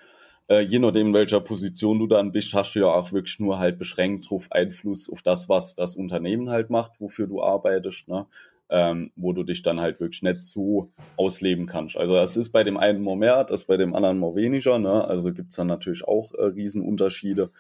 äh, 0.48 0.60
je 0.60 0.78
nachdem, 0.78 1.08
in 1.08 1.14
welcher 1.14 1.40
Position 1.40 1.98
du 1.98 2.06
dann 2.06 2.32
bist, 2.32 2.54
hast 2.54 2.74
du 2.74 2.80
ja 2.80 2.86
auch 2.86 3.12
wirklich 3.12 3.40
nur 3.40 3.58
halt 3.58 3.78
beschränkt 3.78 4.30
drauf 4.30 4.46
Einfluss 4.50 5.10
auf 5.10 5.22
das, 5.22 5.48
was 5.48 5.74
das 5.74 5.96
Unternehmen 5.96 6.50
halt 6.50 6.70
macht, 6.70 6.92
wofür 7.00 7.26
du 7.26 7.42
arbeitest, 7.42 8.08
ne? 8.08 8.26
Ähm, 8.74 9.12
wo 9.16 9.34
du 9.34 9.42
dich 9.42 9.62
dann 9.62 9.80
halt 9.80 10.00
wirklich 10.00 10.22
nicht 10.22 10.42
so 10.44 10.92
ausleben 11.18 11.66
kannst. 11.66 11.94
Also 11.98 12.14
das 12.14 12.38
ist 12.38 12.52
bei 12.52 12.64
dem 12.64 12.78
einen 12.78 13.02
mal 13.02 13.16
mehr, 13.16 13.44
das 13.44 13.66
bei 13.66 13.76
dem 13.76 13.94
anderen 13.94 14.18
mal 14.18 14.34
weniger, 14.34 14.78
ne? 14.78 15.04
Also 15.04 15.34
gibt's 15.34 15.56
dann 15.56 15.66
natürlich 15.66 16.08
auch 16.08 16.32
äh, 16.32 16.44
Riesenunterschiede. 16.44 17.50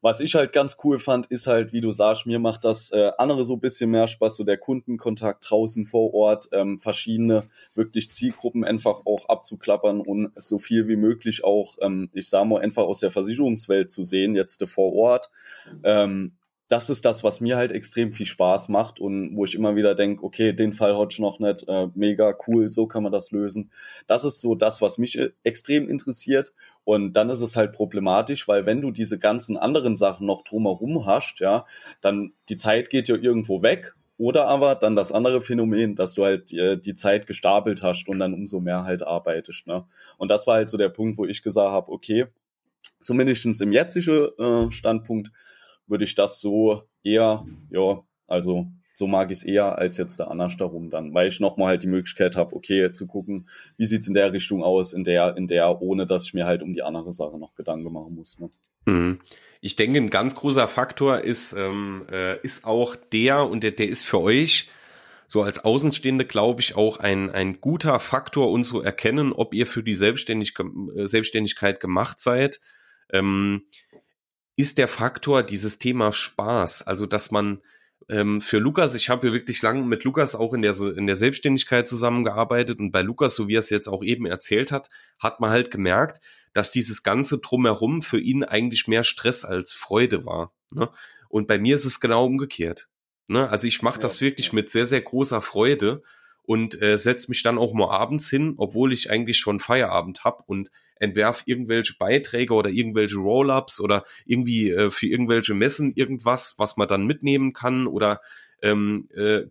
Was 0.00 0.20
ich 0.20 0.34
halt 0.36 0.52
ganz 0.52 0.76
cool 0.84 1.00
fand, 1.00 1.26
ist 1.26 1.48
halt, 1.48 1.72
wie 1.72 1.80
du 1.80 1.90
sagst, 1.90 2.24
mir 2.24 2.38
macht 2.38 2.64
das 2.64 2.92
äh, 2.92 3.10
andere 3.18 3.44
so 3.44 3.54
ein 3.54 3.60
bisschen 3.60 3.90
mehr 3.90 4.06
Spaß, 4.06 4.36
so 4.36 4.44
der 4.44 4.56
Kundenkontakt 4.56 5.48
draußen 5.48 5.86
vor 5.86 6.14
Ort, 6.14 6.48
ähm, 6.52 6.78
verschiedene 6.78 7.44
wirklich 7.74 8.12
Zielgruppen 8.12 8.64
einfach 8.64 9.06
auch 9.06 9.28
abzuklappern 9.28 10.00
und 10.00 10.30
so 10.36 10.58
viel 10.58 10.86
wie 10.86 10.96
möglich 10.96 11.42
auch, 11.42 11.76
ähm, 11.80 12.10
ich 12.12 12.28
sag 12.28 12.46
mal, 12.46 12.60
einfach 12.60 12.84
aus 12.84 13.00
der 13.00 13.10
Versicherungswelt 13.10 13.90
zu 13.90 14.04
sehen, 14.04 14.36
jetzt 14.36 14.64
vor 14.68 14.92
Ort. 14.92 15.30
Ähm, 15.82 16.37
das 16.68 16.90
ist 16.90 17.06
das, 17.06 17.24
was 17.24 17.40
mir 17.40 17.56
halt 17.56 17.72
extrem 17.72 18.12
viel 18.12 18.26
Spaß 18.26 18.68
macht 18.68 19.00
und 19.00 19.34
wo 19.34 19.44
ich 19.44 19.54
immer 19.54 19.74
wieder 19.74 19.94
denke, 19.94 20.22
okay, 20.22 20.52
den 20.52 20.74
Fall 20.74 20.94
ich 21.08 21.18
noch 21.18 21.38
nicht, 21.38 21.66
äh, 21.66 21.88
mega 21.94 22.36
cool, 22.46 22.68
so 22.68 22.86
kann 22.86 23.02
man 23.02 23.12
das 23.12 23.30
lösen. 23.30 23.70
Das 24.06 24.24
ist 24.24 24.42
so 24.42 24.54
das, 24.54 24.82
was 24.82 24.98
mich 24.98 25.18
äh, 25.18 25.30
extrem 25.44 25.88
interessiert. 25.88 26.52
Und 26.84 27.14
dann 27.14 27.30
ist 27.30 27.40
es 27.40 27.56
halt 27.56 27.72
problematisch, 27.72 28.48
weil 28.48 28.66
wenn 28.66 28.82
du 28.82 28.90
diese 28.90 29.18
ganzen 29.18 29.56
anderen 29.56 29.96
Sachen 29.96 30.26
noch 30.26 30.42
drumherum 30.42 31.06
hast, 31.06 31.40
ja, 31.40 31.66
dann 32.02 32.32
die 32.50 32.58
Zeit 32.58 32.90
geht 32.90 33.08
ja 33.08 33.16
irgendwo 33.16 33.62
weg. 33.62 33.94
Oder 34.18 34.48
aber 34.48 34.74
dann 34.74 34.96
das 34.96 35.12
andere 35.12 35.40
Phänomen, 35.40 35.94
dass 35.94 36.14
du 36.14 36.24
halt 36.24 36.52
äh, 36.52 36.76
die 36.76 36.96
Zeit 36.96 37.26
gestapelt 37.26 37.82
hast 37.82 38.08
und 38.08 38.18
dann 38.18 38.34
umso 38.34 38.60
mehr 38.60 38.82
halt 38.84 39.02
arbeitest. 39.02 39.66
Ne? 39.66 39.86
Und 40.18 40.28
das 40.28 40.46
war 40.46 40.56
halt 40.56 40.68
so 40.68 40.76
der 40.76 40.88
Punkt, 40.88 41.18
wo 41.18 41.24
ich 41.24 41.42
gesagt 41.42 41.70
habe, 41.70 41.90
okay, 41.92 42.26
zumindest 43.02 43.46
im 43.60 43.72
jetzigen 43.72 44.28
äh, 44.38 44.70
Standpunkt 44.72 45.30
würde 45.88 46.04
ich 46.04 46.14
das 46.14 46.40
so 46.40 46.82
eher, 47.02 47.44
ja, 47.70 48.02
also 48.26 48.66
so 48.94 49.06
mag 49.06 49.30
ich 49.30 49.38
es 49.38 49.44
eher 49.44 49.78
als 49.78 49.96
jetzt 49.96 50.18
der 50.18 50.30
Anasch 50.30 50.56
darum 50.56 50.90
dann, 50.90 51.14
weil 51.14 51.28
ich 51.28 51.38
nochmal 51.38 51.68
halt 51.68 51.84
die 51.84 51.88
Möglichkeit 51.88 52.36
habe, 52.36 52.54
okay, 52.56 52.92
zu 52.92 53.06
gucken, 53.06 53.48
wie 53.76 53.86
sieht's 53.86 54.08
in 54.08 54.14
der 54.14 54.32
Richtung 54.32 54.64
aus, 54.64 54.92
in 54.92 55.04
der, 55.04 55.36
in 55.36 55.46
der, 55.46 55.80
ohne 55.80 56.04
dass 56.04 56.26
ich 56.26 56.34
mir 56.34 56.46
halt 56.46 56.62
um 56.62 56.72
die 56.72 56.82
andere 56.82 57.12
Sache 57.12 57.38
noch 57.38 57.54
Gedanken 57.54 57.92
machen 57.92 58.14
muss. 58.16 58.38
Ne? 58.38 58.50
Mhm. 58.86 59.20
Ich 59.60 59.76
denke, 59.76 59.98
ein 59.98 60.10
ganz 60.10 60.34
großer 60.34 60.68
Faktor 60.68 61.20
ist, 61.20 61.52
ähm, 61.52 62.06
äh, 62.10 62.40
ist 62.42 62.64
auch 62.64 62.96
der, 62.96 63.48
und 63.48 63.62
der, 63.62 63.72
der 63.72 63.88
ist 63.88 64.04
für 64.04 64.20
euch, 64.20 64.68
so 65.28 65.42
als 65.42 65.64
Außenstehende, 65.64 66.24
glaube 66.24 66.62
ich, 66.62 66.74
auch 66.74 66.98
ein, 66.98 67.30
ein 67.30 67.60
guter 67.60 68.00
Faktor, 68.00 68.50
um 68.50 68.64
zu 68.64 68.80
erkennen, 68.80 69.32
ob 69.32 69.52
ihr 69.54 69.66
für 69.66 69.82
die 69.82 69.94
Selbstständig 69.94 70.54
äh, 70.58 71.06
Selbstständigkeit 71.06 71.80
gemacht 71.80 72.18
seid. 72.18 72.60
Ähm, 73.12 73.62
ist 74.58 74.76
der 74.76 74.88
Faktor 74.88 75.44
dieses 75.44 75.78
Thema 75.78 76.12
Spaß, 76.12 76.82
also 76.82 77.06
dass 77.06 77.30
man 77.30 77.62
ähm, 78.08 78.40
für 78.40 78.58
Lukas, 78.58 78.96
ich 78.96 79.08
habe 79.08 79.28
ja 79.28 79.32
wirklich 79.32 79.62
lange 79.62 79.84
mit 79.84 80.02
Lukas 80.02 80.34
auch 80.34 80.52
in 80.52 80.62
der, 80.62 80.74
in 80.96 81.06
der 81.06 81.14
Selbstständigkeit 81.14 81.86
zusammengearbeitet 81.86 82.80
und 82.80 82.90
bei 82.90 83.02
Lukas, 83.02 83.36
so 83.36 83.46
wie 83.46 83.54
er 83.54 83.60
es 83.60 83.70
jetzt 83.70 83.86
auch 83.86 84.02
eben 84.02 84.26
erzählt 84.26 84.72
hat, 84.72 84.90
hat 85.20 85.38
man 85.38 85.50
halt 85.50 85.70
gemerkt, 85.70 86.20
dass 86.54 86.72
dieses 86.72 87.04
ganze 87.04 87.38
Drumherum 87.38 88.02
für 88.02 88.18
ihn 88.18 88.42
eigentlich 88.42 88.88
mehr 88.88 89.04
Stress 89.04 89.44
als 89.44 89.74
Freude 89.74 90.26
war. 90.26 90.52
Ne? 90.72 90.88
Und 91.28 91.46
bei 91.46 91.60
mir 91.60 91.76
ist 91.76 91.84
es 91.84 92.00
genau 92.00 92.26
umgekehrt. 92.26 92.88
Ne? 93.28 93.48
Also 93.48 93.68
ich 93.68 93.82
mache 93.82 93.98
ja, 93.98 94.02
das 94.02 94.20
wirklich 94.20 94.48
ja. 94.48 94.54
mit 94.56 94.70
sehr, 94.70 94.86
sehr 94.86 95.02
großer 95.02 95.40
Freude 95.40 96.02
und 96.48 96.80
äh, 96.80 96.96
setze 96.96 97.28
mich 97.28 97.42
dann 97.42 97.58
auch 97.58 97.74
mal 97.74 97.90
abends 97.90 98.30
hin, 98.30 98.54
obwohl 98.56 98.94
ich 98.94 99.10
eigentlich 99.10 99.36
schon 99.36 99.60
Feierabend 99.60 100.24
hab 100.24 100.48
und 100.48 100.70
entwerf 100.96 101.42
irgendwelche 101.44 101.92
Beiträge 101.98 102.54
oder 102.54 102.70
irgendwelche 102.70 103.18
Roll-ups 103.18 103.82
oder 103.82 104.06
irgendwie 104.24 104.70
äh, 104.70 104.90
für 104.90 105.08
irgendwelche 105.08 105.52
Messen 105.52 105.92
irgendwas, 105.94 106.54
was 106.56 106.78
man 106.78 106.88
dann 106.88 107.06
mitnehmen 107.06 107.52
kann 107.52 107.86
oder 107.86 108.22
ähm, 108.62 109.10
äh, 109.14 109.42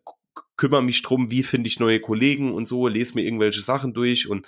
kümmere 0.55 0.81
mich 0.81 1.03
drum, 1.03 1.29
wie 1.29 1.43
finde 1.43 1.67
ich 1.67 1.79
neue 1.79 1.99
Kollegen 1.99 2.51
und 2.51 2.67
so, 2.67 2.87
lese 2.87 3.13
mir 3.13 3.21
irgendwelche 3.21 3.61
Sachen 3.61 3.93
durch 3.93 4.27
und 4.27 4.47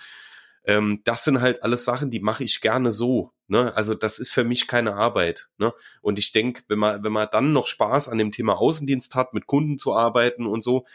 ähm, 0.66 1.02
das 1.04 1.26
sind 1.26 1.42
halt 1.42 1.62
alles 1.62 1.86
Sachen, 1.86 2.10
die 2.10 2.20
mache 2.20 2.44
ich 2.44 2.62
gerne 2.62 2.92
so. 2.92 3.32
Ne? 3.48 3.78
Also 3.78 3.94
das 3.94 4.18
ist 4.18 4.32
für 4.32 4.44
mich 4.44 4.66
keine 4.66 4.96
Arbeit. 4.96 5.50
Ne? 5.60 5.72
Und 6.02 6.18
ich 6.18 6.32
denke, 6.32 6.64
wenn 6.68 6.80
man, 6.80 7.04
wenn 7.04 7.12
man 7.12 7.28
dann 7.32 7.54
noch 7.54 7.68
Spaß 7.68 8.10
an 8.10 8.18
dem 8.18 8.32
Thema 8.32 8.58
Außendienst 8.58 9.14
hat, 9.14 9.36
mit 9.36 9.46
Kunden 9.46 9.78
zu 9.78 9.94
arbeiten 9.94 10.48
und 10.48 10.64
so, 10.64 10.88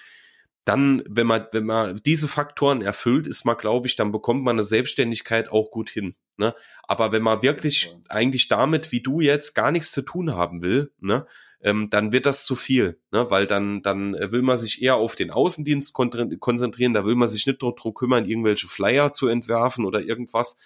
dann, 0.64 1.02
wenn 1.06 1.26
man, 1.26 1.46
wenn 1.52 1.66
man 1.66 2.00
diese 2.04 2.26
Faktoren 2.26 2.80
erfüllt, 2.80 3.26
ist 3.26 3.44
man, 3.44 3.56
glaube 3.56 3.86
ich, 3.86 3.96
dann 3.96 4.12
bekommt 4.12 4.44
man 4.44 4.56
eine 4.56 4.62
Selbstständigkeit 4.62 5.50
auch 5.50 5.70
gut 5.70 5.90
hin. 5.90 6.14
Ne? 6.38 6.54
Aber 6.84 7.12
wenn 7.12 7.22
man 7.22 7.42
wirklich 7.42 7.94
eigentlich 8.08 8.48
damit, 8.48 8.90
wie 8.90 9.00
du 9.00 9.20
jetzt, 9.20 9.54
gar 9.54 9.70
nichts 9.70 9.92
zu 9.92 10.02
tun 10.02 10.34
haben 10.34 10.62
will, 10.62 10.90
ne, 11.00 11.26
ähm, 11.60 11.88
dann 11.90 12.12
wird 12.12 12.26
das 12.26 12.44
zu 12.44 12.56
viel, 12.56 12.98
ne? 13.12 13.30
weil 13.30 13.46
dann, 13.46 13.82
dann 13.82 14.14
will 14.14 14.42
man 14.42 14.58
sich 14.58 14.82
eher 14.82 14.96
auf 14.96 15.16
den 15.16 15.30
Außendienst 15.30 15.92
konzentrieren, 15.94 16.94
da 16.94 17.04
will 17.04 17.14
man 17.14 17.28
sich 17.28 17.46
nicht 17.46 17.62
darum 17.62 17.94
kümmern, 17.94 18.26
irgendwelche 18.26 18.68
Flyer 18.68 19.12
zu 19.12 19.28
entwerfen 19.28 19.84
oder 19.84 20.00
irgendwas. 20.00 20.56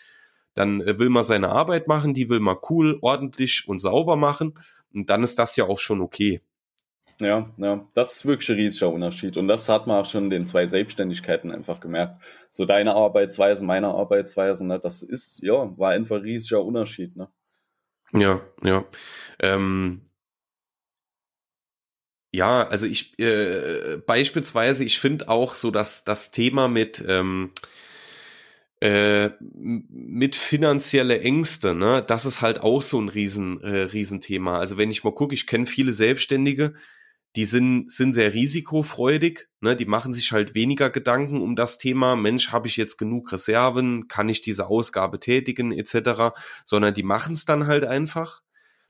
Dann 0.54 0.80
äh, 0.80 0.98
will 0.98 1.10
man 1.10 1.24
seine 1.24 1.50
Arbeit 1.50 1.88
machen, 1.88 2.14
die 2.14 2.28
will 2.28 2.40
man 2.40 2.56
cool, 2.68 2.98
ordentlich 3.00 3.66
und 3.66 3.80
sauber 3.80 4.16
machen 4.16 4.54
und 4.92 5.10
dann 5.10 5.22
ist 5.22 5.38
das 5.38 5.56
ja 5.56 5.64
auch 5.64 5.78
schon 5.78 6.00
okay. 6.00 6.40
Ja, 7.20 7.52
ja, 7.56 7.88
das 7.94 8.16
ist 8.16 8.26
wirklich 8.26 8.48
ein 8.50 8.56
riesiger 8.56 8.90
Unterschied. 8.90 9.36
Und 9.36 9.48
das 9.48 9.68
hat 9.68 9.88
man 9.88 10.00
auch 10.00 10.08
schon 10.08 10.24
in 10.24 10.30
den 10.30 10.46
zwei 10.46 10.66
Selbstständigkeiten 10.66 11.50
einfach 11.50 11.80
gemerkt. 11.80 12.22
So 12.50 12.64
deine 12.64 12.94
Arbeitsweise, 12.94 13.64
meine 13.64 13.88
Arbeitsweise, 13.88 14.64
ne, 14.64 14.78
das 14.78 15.02
ist, 15.02 15.42
ja, 15.42 15.76
war 15.76 15.90
einfach 15.90 16.16
ein 16.16 16.22
riesiger 16.22 16.64
Unterschied, 16.64 17.16
ne? 17.16 17.28
Ja, 18.12 18.40
ja. 18.62 18.84
Ähm, 19.40 20.02
ja, 22.32 22.66
also 22.68 22.86
ich 22.86 23.18
äh, 23.18 23.96
beispielsweise, 24.06 24.84
ich 24.84 25.00
finde 25.00 25.28
auch 25.28 25.56
so, 25.56 25.70
dass 25.70 26.04
das 26.04 26.30
Thema 26.30 26.68
mit 26.68 27.04
ähm, 27.06 27.52
äh, 28.80 29.30
mit 29.40 30.36
finanzielle 30.36 31.20
Ängste, 31.20 31.74
ne, 31.74 32.04
das 32.06 32.26
ist 32.26 32.42
halt 32.42 32.60
auch 32.60 32.82
so 32.82 33.00
ein 33.00 33.08
riesen 33.08 33.60
äh, 33.62 33.80
Riesenthema. 33.82 34.58
Also 34.58 34.76
wenn 34.78 34.90
ich 34.90 35.02
mal 35.04 35.12
gucke, 35.12 35.34
ich 35.34 35.46
kenne 35.48 35.66
viele 35.66 35.92
Selbstständige, 35.92 36.74
die 37.36 37.44
sind, 37.44 37.90
sind 37.90 38.14
sehr 38.14 38.34
risikofreudig, 38.34 39.48
ne? 39.60 39.76
die 39.76 39.84
machen 39.84 40.12
sich 40.12 40.32
halt 40.32 40.54
weniger 40.54 40.90
Gedanken 40.90 41.40
um 41.40 41.56
das 41.56 41.78
Thema, 41.78 42.16
Mensch, 42.16 42.50
habe 42.50 42.68
ich 42.68 42.76
jetzt 42.76 42.96
genug 42.96 43.32
Reserven, 43.32 44.08
kann 44.08 44.28
ich 44.28 44.42
diese 44.42 44.66
Ausgabe 44.66 45.20
tätigen, 45.20 45.72
etc., 45.72 46.34
sondern 46.64 46.94
die 46.94 47.02
machen 47.02 47.34
es 47.34 47.44
dann 47.44 47.66
halt 47.66 47.84
einfach. 47.84 48.42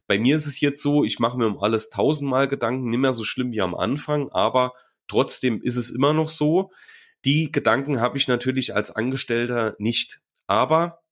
Bei 0.06 0.18
mir 0.18 0.36
ist 0.36 0.46
es 0.46 0.60
jetzt 0.60 0.82
so, 0.82 1.04
ich 1.04 1.18
mache 1.18 1.36
mir 1.36 1.46
um 1.46 1.58
alles 1.58 1.90
tausendmal 1.90 2.48
Gedanken, 2.48 2.88
nicht 2.88 3.00
mehr 3.00 3.12
so 3.12 3.24
schlimm 3.24 3.52
wie 3.52 3.60
am 3.60 3.74
Anfang, 3.74 4.30
aber 4.30 4.72
trotzdem 5.06 5.60
ist 5.60 5.76
es 5.76 5.90
immer 5.90 6.14
noch 6.14 6.30
so. 6.30 6.70
Die 7.24 7.52
Gedanken 7.52 8.00
habe 8.00 8.16
ich 8.16 8.28
natürlich 8.28 8.74
als 8.74 8.90
Angestellter 8.90 9.74
nicht. 9.78 10.20
Aber 10.46 11.02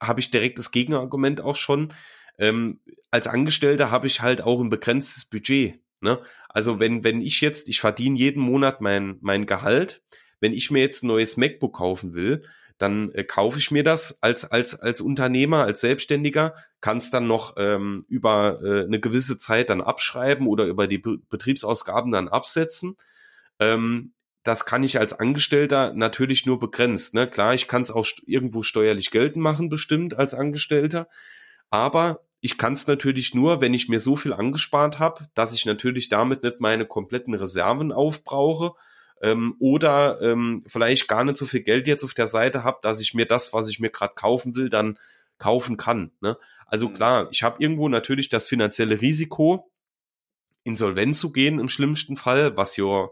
habe 0.00 0.20
ich 0.20 0.30
direkt 0.30 0.58
das 0.58 0.70
Gegenargument 0.70 1.40
auch 1.40 1.56
schon. 1.56 1.92
Ähm, 2.38 2.80
als 3.10 3.26
Angestellter 3.26 3.90
habe 3.90 4.06
ich 4.06 4.20
halt 4.22 4.40
auch 4.40 4.60
ein 4.60 4.70
begrenztes 4.70 5.24
Budget. 5.24 5.80
Ne? 6.00 6.20
Also 6.48 6.80
wenn, 6.80 7.04
wenn 7.04 7.20
ich 7.20 7.40
jetzt, 7.40 7.68
ich 7.68 7.80
verdiene 7.80 8.18
jeden 8.18 8.42
Monat 8.42 8.80
mein, 8.80 9.18
mein 9.20 9.46
Gehalt, 9.46 10.02
wenn 10.40 10.52
ich 10.52 10.70
mir 10.70 10.80
jetzt 10.80 11.02
ein 11.02 11.08
neues 11.08 11.36
MacBook 11.36 11.76
kaufen 11.76 12.14
will, 12.14 12.42
dann 12.78 13.12
äh, 13.12 13.24
kaufe 13.24 13.58
ich 13.58 13.70
mir 13.70 13.84
das 13.84 14.22
als, 14.22 14.44
als, 14.44 14.78
als 14.78 15.00
Unternehmer, 15.00 15.64
als 15.64 15.80
Selbstständiger, 15.80 16.54
kann 16.80 16.98
es 16.98 17.10
dann 17.10 17.26
noch 17.26 17.54
ähm, 17.56 18.04
über 18.08 18.60
äh, 18.62 18.84
eine 18.84 19.00
gewisse 19.00 19.38
Zeit 19.38 19.70
dann 19.70 19.80
abschreiben 19.80 20.46
oder 20.46 20.66
über 20.66 20.86
die 20.86 20.98
Be 20.98 21.18
Betriebsausgaben 21.30 22.12
dann 22.12 22.28
absetzen. 22.28 22.96
Ähm, 23.60 24.12
das 24.42 24.66
kann 24.66 24.82
ich 24.82 24.98
als 24.98 25.14
Angestellter 25.14 25.94
natürlich 25.94 26.44
nur 26.44 26.58
begrenzt. 26.58 27.14
Ne? 27.14 27.26
Klar, 27.26 27.54
ich 27.54 27.66
kann 27.66 27.82
es 27.82 27.90
auch 27.90 28.06
irgendwo 28.26 28.62
steuerlich 28.62 29.10
geltend 29.10 29.42
machen, 29.42 29.70
bestimmt 29.70 30.18
als 30.18 30.34
Angestellter. 30.34 31.08
Aber 31.70 32.23
ich 32.44 32.58
kann 32.58 32.74
es 32.74 32.86
natürlich 32.86 33.32
nur, 33.32 33.62
wenn 33.62 33.72
ich 33.72 33.88
mir 33.88 34.00
so 34.00 34.16
viel 34.16 34.34
angespart 34.34 34.98
habe, 34.98 35.26
dass 35.32 35.54
ich 35.54 35.64
natürlich 35.64 36.10
damit 36.10 36.42
nicht 36.42 36.60
meine 36.60 36.84
kompletten 36.84 37.32
Reserven 37.32 37.90
aufbrauche 37.90 38.74
ähm, 39.22 39.56
oder 39.60 40.20
ähm, 40.20 40.62
vielleicht 40.66 41.08
gar 41.08 41.24
nicht 41.24 41.38
so 41.38 41.46
viel 41.46 41.62
Geld 41.62 41.88
jetzt 41.88 42.04
auf 42.04 42.12
der 42.12 42.26
Seite 42.26 42.62
habe, 42.62 42.80
dass 42.82 43.00
ich 43.00 43.14
mir 43.14 43.24
das, 43.24 43.54
was 43.54 43.70
ich 43.70 43.80
mir 43.80 43.88
gerade 43.88 44.12
kaufen 44.12 44.54
will, 44.56 44.68
dann 44.68 44.98
kaufen 45.38 45.78
kann. 45.78 46.10
Ne? 46.20 46.36
Also 46.66 46.90
mhm. 46.90 46.92
klar, 46.92 47.28
ich 47.30 47.42
habe 47.42 47.62
irgendwo 47.62 47.88
natürlich 47.88 48.28
das 48.28 48.46
finanzielle 48.46 49.00
Risiko, 49.00 49.70
insolvent 50.64 51.16
zu 51.16 51.32
gehen 51.32 51.58
im 51.58 51.70
schlimmsten 51.70 52.18
Fall, 52.18 52.58
was 52.58 52.76
ja 52.76 53.08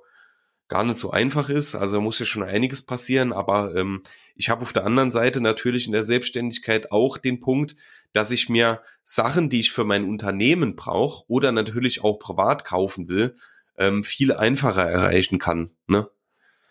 gar 0.73 0.85
nicht 0.85 0.99
so 0.99 1.11
einfach 1.11 1.50
ist. 1.50 1.75
Also 1.75 2.00
muss 2.00 2.19
ja 2.19 2.25
schon 2.25 2.43
einiges 2.43 2.83
passieren. 2.83 3.33
Aber 3.33 3.75
ähm, 3.76 4.02
ich 4.35 4.49
habe 4.49 4.62
auf 4.62 4.73
der 4.73 4.87
anderen 4.87 5.12
Seite 5.12 5.43
natürlich 5.43 5.87
in 5.87 5.93
der 5.93 6.02
Selbstständigkeit 6.02 6.91
auch 6.91 7.19
den 7.19 7.41
Punkt, 7.41 7.76
dass 8.14 8.31
ich 8.31 8.49
mir 8.49 8.81
Sachen, 9.05 9.50
die 9.50 9.61
ich 9.61 9.73
für 9.73 9.85
mein 9.85 10.05
Unternehmen 10.05 10.75
brauche 10.75 11.25
oder 11.29 11.52
natürlich 11.52 12.02
auch 12.02 12.19
privat 12.19 12.64
kaufen 12.64 13.09
will, 13.09 13.35
ähm, 13.76 14.02
viel 14.02 14.33
einfacher 14.33 14.88
erreichen 14.88 15.38
kann. 15.38 15.71
Ne? 15.87 16.09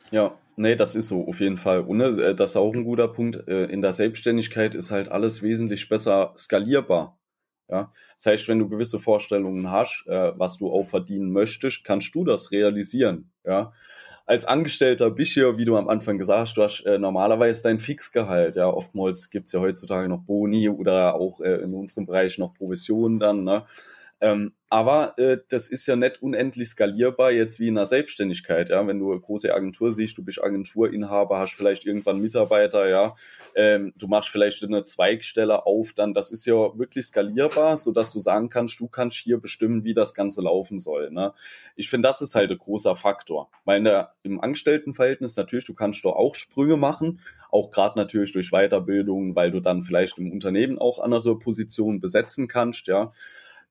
Ja, 0.10 0.36
nee, 0.56 0.76
das 0.76 0.96
ist 0.96 1.08
so, 1.08 1.28
auf 1.28 1.40
jeden 1.40 1.58
Fall. 1.58 1.82
Und 1.82 2.02
äh, 2.02 2.34
das 2.34 2.52
ist 2.52 2.58
auch 2.58 2.74
ein 2.74 2.84
guter 2.84 3.08
Punkt. 3.08 3.48
Äh, 3.48 3.66
in 3.66 3.84
der 3.84 3.94
Selbstständigkeit 3.94 4.74
ist 4.74 4.90
halt 4.90 5.10
alles 5.10 5.44
wesentlich 5.44 5.90
besser 5.90 6.34
skalierbar. 6.36 7.20
Ja, 7.72 7.90
das 8.16 8.26
heißt, 8.26 8.48
wenn 8.50 8.60
du 8.60 8.68
gewisse 8.68 9.00
Vorstellungen 9.00 9.72
hast, 9.72 10.06
äh, 10.08 10.34
was 10.38 10.58
du 10.58 10.70
auch 10.72 10.88
verdienen 10.88 11.32
möchtest, 11.32 11.84
kannst 11.86 12.14
du 12.14 12.26
das 12.26 12.52
realisieren. 12.52 13.32
Ja, 13.46 13.72
als 14.26 14.46
Angestellter 14.46 15.10
bist 15.10 15.36
du 15.36 15.42
ja, 15.42 15.58
wie 15.58 15.66
du 15.66 15.76
am 15.78 15.90
Anfang 15.90 16.18
gesagt 16.18 16.40
hast, 16.40 16.58
du 16.58 16.64
hast 16.64 16.86
äh, 16.86 17.00
normalerweise 17.00 17.64
dein 17.64 17.80
Fixgehalt. 17.80 18.56
Ja, 18.56 18.68
oftmals 18.68 19.30
gibt's 19.30 19.52
ja 19.52 19.60
heutzutage 19.60 20.08
noch 20.08 20.22
Boni 20.22 20.70
oder 20.70 21.16
auch 21.16 21.42
äh, 21.42 21.56
in 21.62 21.74
unserem 21.74 22.06
Bereich 22.06 22.38
noch 22.38 22.54
Provisionen 22.54 23.20
dann. 23.20 23.44
Ne? 23.44 23.64
Ähm, 24.22 24.54
aber 24.70 25.18
äh, 25.18 25.40
das 25.50 25.70
ist 25.70 25.88
ja 25.88 25.98
nicht 25.98 26.22
unendlich 26.22 26.70
skalierbar 26.70 27.32
jetzt 27.32 27.60
wie 27.60 27.68
in 27.68 27.78
einer 27.78 27.88
Selbstständigkeit. 27.88 28.70
Ja, 28.70 28.86
wenn 28.88 29.00
du 29.00 29.12
eine 29.12 29.20
große 29.20 29.54
Agentur 29.54 29.92
siehst, 29.92 30.18
du 30.18 30.24
bist 30.24 30.42
Agenturinhaber, 30.42 31.40
hast 31.40 31.56
vielleicht 31.56 31.86
irgendwann 31.86 32.20
Mitarbeiter, 32.20 32.88
ja, 32.88 33.16
ähm, 33.56 33.94
du 33.98 34.08
machst 34.08 34.30
vielleicht 34.30 34.64
eine 34.64 34.86
Zweigstelle 34.86 35.66
auf, 35.66 35.92
dann 35.94 36.14
das 36.14 36.32
ist 36.32 36.46
ja 36.46 36.56
wirklich 36.78 37.08
skalierbar, 37.08 37.76
so 37.76 37.92
dass 37.92 38.14
du 38.14 38.20
sagen 38.20 38.50
kannst, 38.50 38.80
du 38.80 38.88
kannst 38.88 39.18
hier 39.18 39.40
bestimmen, 39.40 39.84
wie 39.84 39.96
das 39.96 40.14
Ganze 40.14 40.42
laufen 40.42 40.80
soll. 40.80 41.12
Ne? 41.12 41.34
Ich 41.76 41.90
finde, 41.90 42.08
das 42.08 42.22
ist 42.22 42.36
halt 42.36 42.52
ein 42.52 42.58
großer 42.58 42.96
Faktor. 42.96 43.50
Weil 43.66 43.84
der, 43.84 44.12
im 44.24 44.40
Angestelltenverhältnis 44.40 45.36
natürlich, 45.36 45.66
du 45.66 45.74
kannst 45.74 46.06
doch 46.06 46.16
auch 46.16 46.36
Sprünge 46.36 46.78
machen, 46.78 47.20
auch 47.50 47.72
gerade 47.72 47.98
natürlich 47.98 48.32
durch 48.32 48.52
Weiterbildung, 48.52 49.36
weil 49.36 49.52
du 49.52 49.60
dann 49.60 49.82
vielleicht 49.82 50.18
im 50.18 50.32
Unternehmen 50.32 50.80
auch 50.80 51.00
andere 51.00 51.38
Positionen 51.38 52.00
besetzen 52.00 52.48
kannst, 52.48 52.88
ja. 52.88 53.12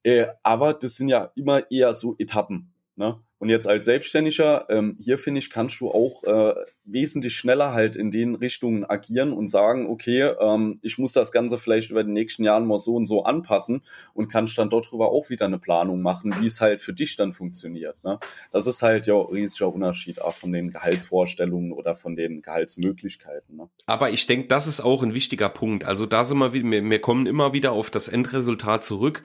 Äh, 0.02 0.26
aber 0.42 0.74
das 0.74 0.96
sind 0.96 1.08
ja 1.08 1.30
immer 1.34 1.70
eher 1.70 1.94
so 1.94 2.16
Etappen. 2.18 2.72
Ne? 2.96 3.18
Und 3.40 3.48
jetzt 3.48 3.66
als 3.66 3.86
Selbstständiger, 3.86 4.66
ähm, 4.68 4.98
hier 5.00 5.16
finde 5.16 5.38
ich, 5.38 5.48
kannst 5.48 5.80
du 5.80 5.90
auch 5.90 6.22
äh, 6.24 6.54
wesentlich 6.84 7.34
schneller 7.34 7.72
halt 7.72 7.96
in 7.96 8.10
den 8.10 8.34
Richtungen 8.34 8.84
agieren 8.84 9.32
und 9.32 9.48
sagen, 9.48 9.86
okay, 9.86 10.34
ähm, 10.38 10.78
ich 10.82 10.98
muss 10.98 11.14
das 11.14 11.32
Ganze 11.32 11.56
vielleicht 11.56 11.90
über 11.90 12.04
die 12.04 12.12
nächsten 12.12 12.44
Jahre 12.44 12.66
mal 12.66 12.76
so 12.76 12.94
und 12.96 13.06
so 13.06 13.24
anpassen 13.24 13.82
und 14.12 14.28
kannst 14.28 14.58
dann 14.58 14.68
dort 14.68 14.90
drüber 14.90 15.10
auch 15.10 15.30
wieder 15.30 15.46
eine 15.46 15.58
Planung 15.58 16.02
machen, 16.02 16.34
wie 16.38 16.44
es 16.44 16.60
halt 16.60 16.82
für 16.82 16.92
dich 16.92 17.16
dann 17.16 17.32
funktioniert. 17.32 17.96
Ne? 18.04 18.18
Das 18.50 18.66
ist 18.66 18.82
halt 18.82 19.06
ja 19.06 19.14
ein 19.14 19.32
riesiger 19.32 19.72
Unterschied 19.72 20.20
auch 20.20 20.34
von 20.34 20.52
den 20.52 20.70
Gehaltsvorstellungen 20.70 21.72
oder 21.72 21.96
von 21.96 22.16
den 22.16 22.42
Gehaltsmöglichkeiten. 22.42 23.56
Ne? 23.56 23.70
Aber 23.86 24.10
ich 24.10 24.26
denke, 24.26 24.48
das 24.48 24.66
ist 24.66 24.82
auch 24.82 25.02
ein 25.02 25.14
wichtiger 25.14 25.48
Punkt. 25.48 25.86
Also 25.86 26.04
da 26.04 26.24
sind 26.24 26.36
wir, 26.40 26.52
wir, 26.52 26.90
wir 26.90 27.00
kommen 27.00 27.24
immer 27.24 27.54
wieder 27.54 27.72
auf 27.72 27.88
das 27.88 28.08
Endresultat 28.08 28.84
zurück 28.84 29.22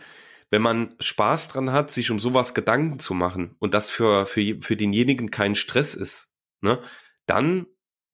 wenn 0.49 0.61
man 0.61 0.95
Spaß 0.99 1.49
dran 1.49 1.71
hat, 1.71 1.91
sich 1.91 2.11
um 2.11 2.19
sowas 2.19 2.53
Gedanken 2.53 2.99
zu 2.99 3.13
machen 3.13 3.55
und 3.59 3.73
das 3.73 3.89
für, 3.89 4.25
für, 4.25 4.57
für 4.61 4.75
denjenigen 4.75 5.31
kein 5.31 5.55
Stress 5.55 5.93
ist, 5.93 6.33
ne, 6.61 6.81
dann 7.25 7.67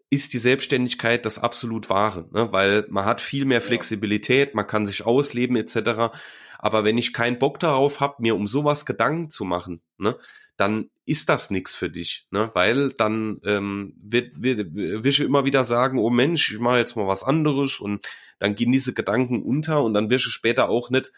ist 0.10 0.34
die 0.34 0.40
Selbstständigkeit 0.40 1.26
das 1.26 1.40
absolut 1.40 1.90
Wahre, 1.90 2.28
ne? 2.34 2.52
weil 2.52 2.86
man 2.90 3.06
hat 3.06 3.22
viel 3.22 3.46
mehr 3.46 3.62
Flexibilität, 3.62 4.56
man 4.56 4.68
kann 4.68 4.86
sich 4.86 5.06
ausleben 5.06 5.56
etc. 5.56 6.14
Aber 6.60 6.84
wenn 6.84 6.98
ich 6.98 7.14
keinen 7.14 7.40
Bock 7.40 7.60
darauf 7.60 8.02
habe, 8.02 8.16
mir 8.20 8.36
um 8.36 8.46
sowas 8.46 8.86
Gedanken 8.86 9.30
zu 9.30 9.46
machen, 9.46 9.82
ne, 9.98 10.18
dann 10.58 10.90
ist 11.06 11.30
das 11.30 11.50
nichts 11.50 11.74
für 11.74 11.90
dich, 11.90 12.28
ne? 12.30 12.52
Weil 12.54 12.90
dann 12.92 13.40
ähm, 13.46 13.96
wird, 14.02 14.34
wird, 14.36 14.76
wird 14.76 15.06
ich 15.06 15.22
immer 15.22 15.46
wieder 15.46 15.64
sagen, 15.64 15.98
oh 15.98 16.10
Mensch, 16.10 16.52
ich 16.52 16.60
mache 16.60 16.78
jetzt 16.78 16.96
mal 16.96 17.08
was 17.08 17.24
anderes 17.24 17.80
und 17.80 18.06
dann 18.38 18.54
gehen 18.56 18.72
diese 18.72 18.94
Gedanken 18.94 19.42
unter 19.42 19.82
und 19.82 19.94
dann 19.94 20.10
wirst 20.10 20.26
du 20.26 20.30
später 20.30 20.70
auch 20.70 20.90
nicht 20.90 21.12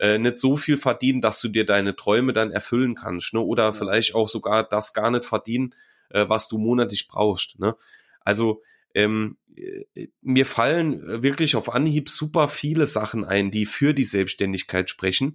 äh, 0.00 0.18
nicht 0.18 0.38
so 0.38 0.56
viel 0.56 0.78
verdienen, 0.78 1.20
dass 1.20 1.40
du 1.40 1.48
dir 1.48 1.66
deine 1.66 1.94
Träume 1.94 2.32
dann 2.32 2.50
erfüllen 2.50 2.94
kannst, 2.94 3.34
ne? 3.34 3.40
Oder 3.40 3.64
ja. 3.64 3.72
vielleicht 3.72 4.14
auch 4.14 4.28
sogar 4.28 4.66
das 4.66 4.94
gar 4.94 5.10
nicht 5.10 5.26
verdienen, 5.26 5.74
äh, 6.08 6.24
was 6.26 6.48
du 6.48 6.58
monatlich 6.58 7.06
brauchst, 7.06 7.58
ne? 7.58 7.76
Also 8.22 8.62
ähm, 8.94 9.36
äh, 9.56 10.08
mir 10.22 10.46
fallen 10.46 11.22
wirklich 11.22 11.54
auf 11.54 11.72
Anhieb 11.72 12.08
super 12.08 12.48
viele 12.48 12.86
Sachen 12.86 13.24
ein, 13.24 13.50
die 13.50 13.66
für 13.66 13.92
die 13.92 14.04
Selbstständigkeit 14.04 14.88
sprechen. 14.88 15.34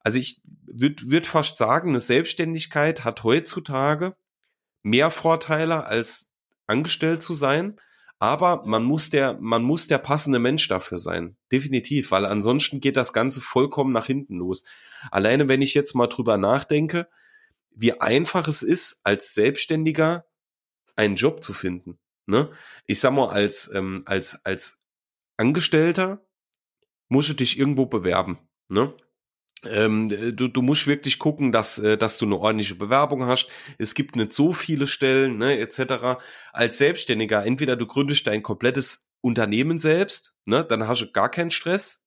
Also 0.00 0.18
ich 0.18 0.42
würde 0.66 1.02
würd 1.08 1.26
fast 1.26 1.56
sagen, 1.56 1.88
eine 1.88 2.00
Selbstständigkeit 2.00 3.04
hat 3.04 3.24
heutzutage 3.24 4.14
mehr 4.82 5.10
Vorteile 5.10 5.86
als 5.86 6.30
angestellt 6.66 7.22
zu 7.22 7.32
sein. 7.32 7.80
Aber 8.24 8.62
man 8.64 8.84
muss 8.84 9.10
der, 9.10 9.36
man 9.38 9.62
muss 9.62 9.86
der 9.86 9.98
passende 9.98 10.38
Mensch 10.38 10.66
dafür 10.66 10.98
sein. 10.98 11.36
Definitiv, 11.52 12.10
weil 12.10 12.24
ansonsten 12.24 12.80
geht 12.80 12.96
das 12.96 13.12
Ganze 13.12 13.42
vollkommen 13.42 13.92
nach 13.92 14.06
hinten 14.06 14.36
los. 14.38 14.64
Alleine 15.10 15.46
wenn 15.46 15.60
ich 15.60 15.74
jetzt 15.74 15.92
mal 15.92 16.06
drüber 16.06 16.38
nachdenke, 16.38 17.06
wie 17.68 18.00
einfach 18.00 18.48
es 18.48 18.62
ist, 18.62 19.02
als 19.04 19.34
Selbstständiger 19.34 20.24
einen 20.96 21.16
Job 21.16 21.44
zu 21.44 21.52
finden. 21.52 21.98
Ne? 22.24 22.50
Ich 22.86 22.98
sag 22.98 23.12
mal, 23.12 23.28
als, 23.28 23.70
ähm, 23.74 24.04
als, 24.06 24.42
als 24.46 24.80
Angestellter 25.36 26.24
musst 27.10 27.28
du 27.28 27.34
dich 27.34 27.58
irgendwo 27.58 27.84
bewerben. 27.84 28.38
Ne? 28.68 28.94
Ähm, 29.70 30.08
du, 30.08 30.48
du 30.48 30.62
musst 30.62 30.86
wirklich 30.86 31.18
gucken, 31.18 31.52
dass, 31.52 31.78
äh, 31.78 31.96
dass 31.96 32.18
du 32.18 32.26
eine 32.26 32.38
ordentliche 32.38 32.74
Bewerbung 32.74 33.26
hast. 33.26 33.48
Es 33.78 33.94
gibt 33.94 34.16
nicht 34.16 34.32
so 34.32 34.52
viele 34.52 34.86
Stellen, 34.86 35.38
ne, 35.38 35.58
etc. 35.58 36.18
Als 36.52 36.78
Selbstständiger, 36.78 37.44
entweder 37.44 37.76
du 37.76 37.86
gründest 37.86 38.26
dein 38.26 38.42
komplettes 38.42 39.08
Unternehmen 39.20 39.78
selbst, 39.78 40.34
ne, 40.44 40.64
dann 40.64 40.86
hast 40.86 41.02
du 41.02 41.12
gar 41.12 41.30
keinen 41.30 41.50
Stress. 41.50 42.04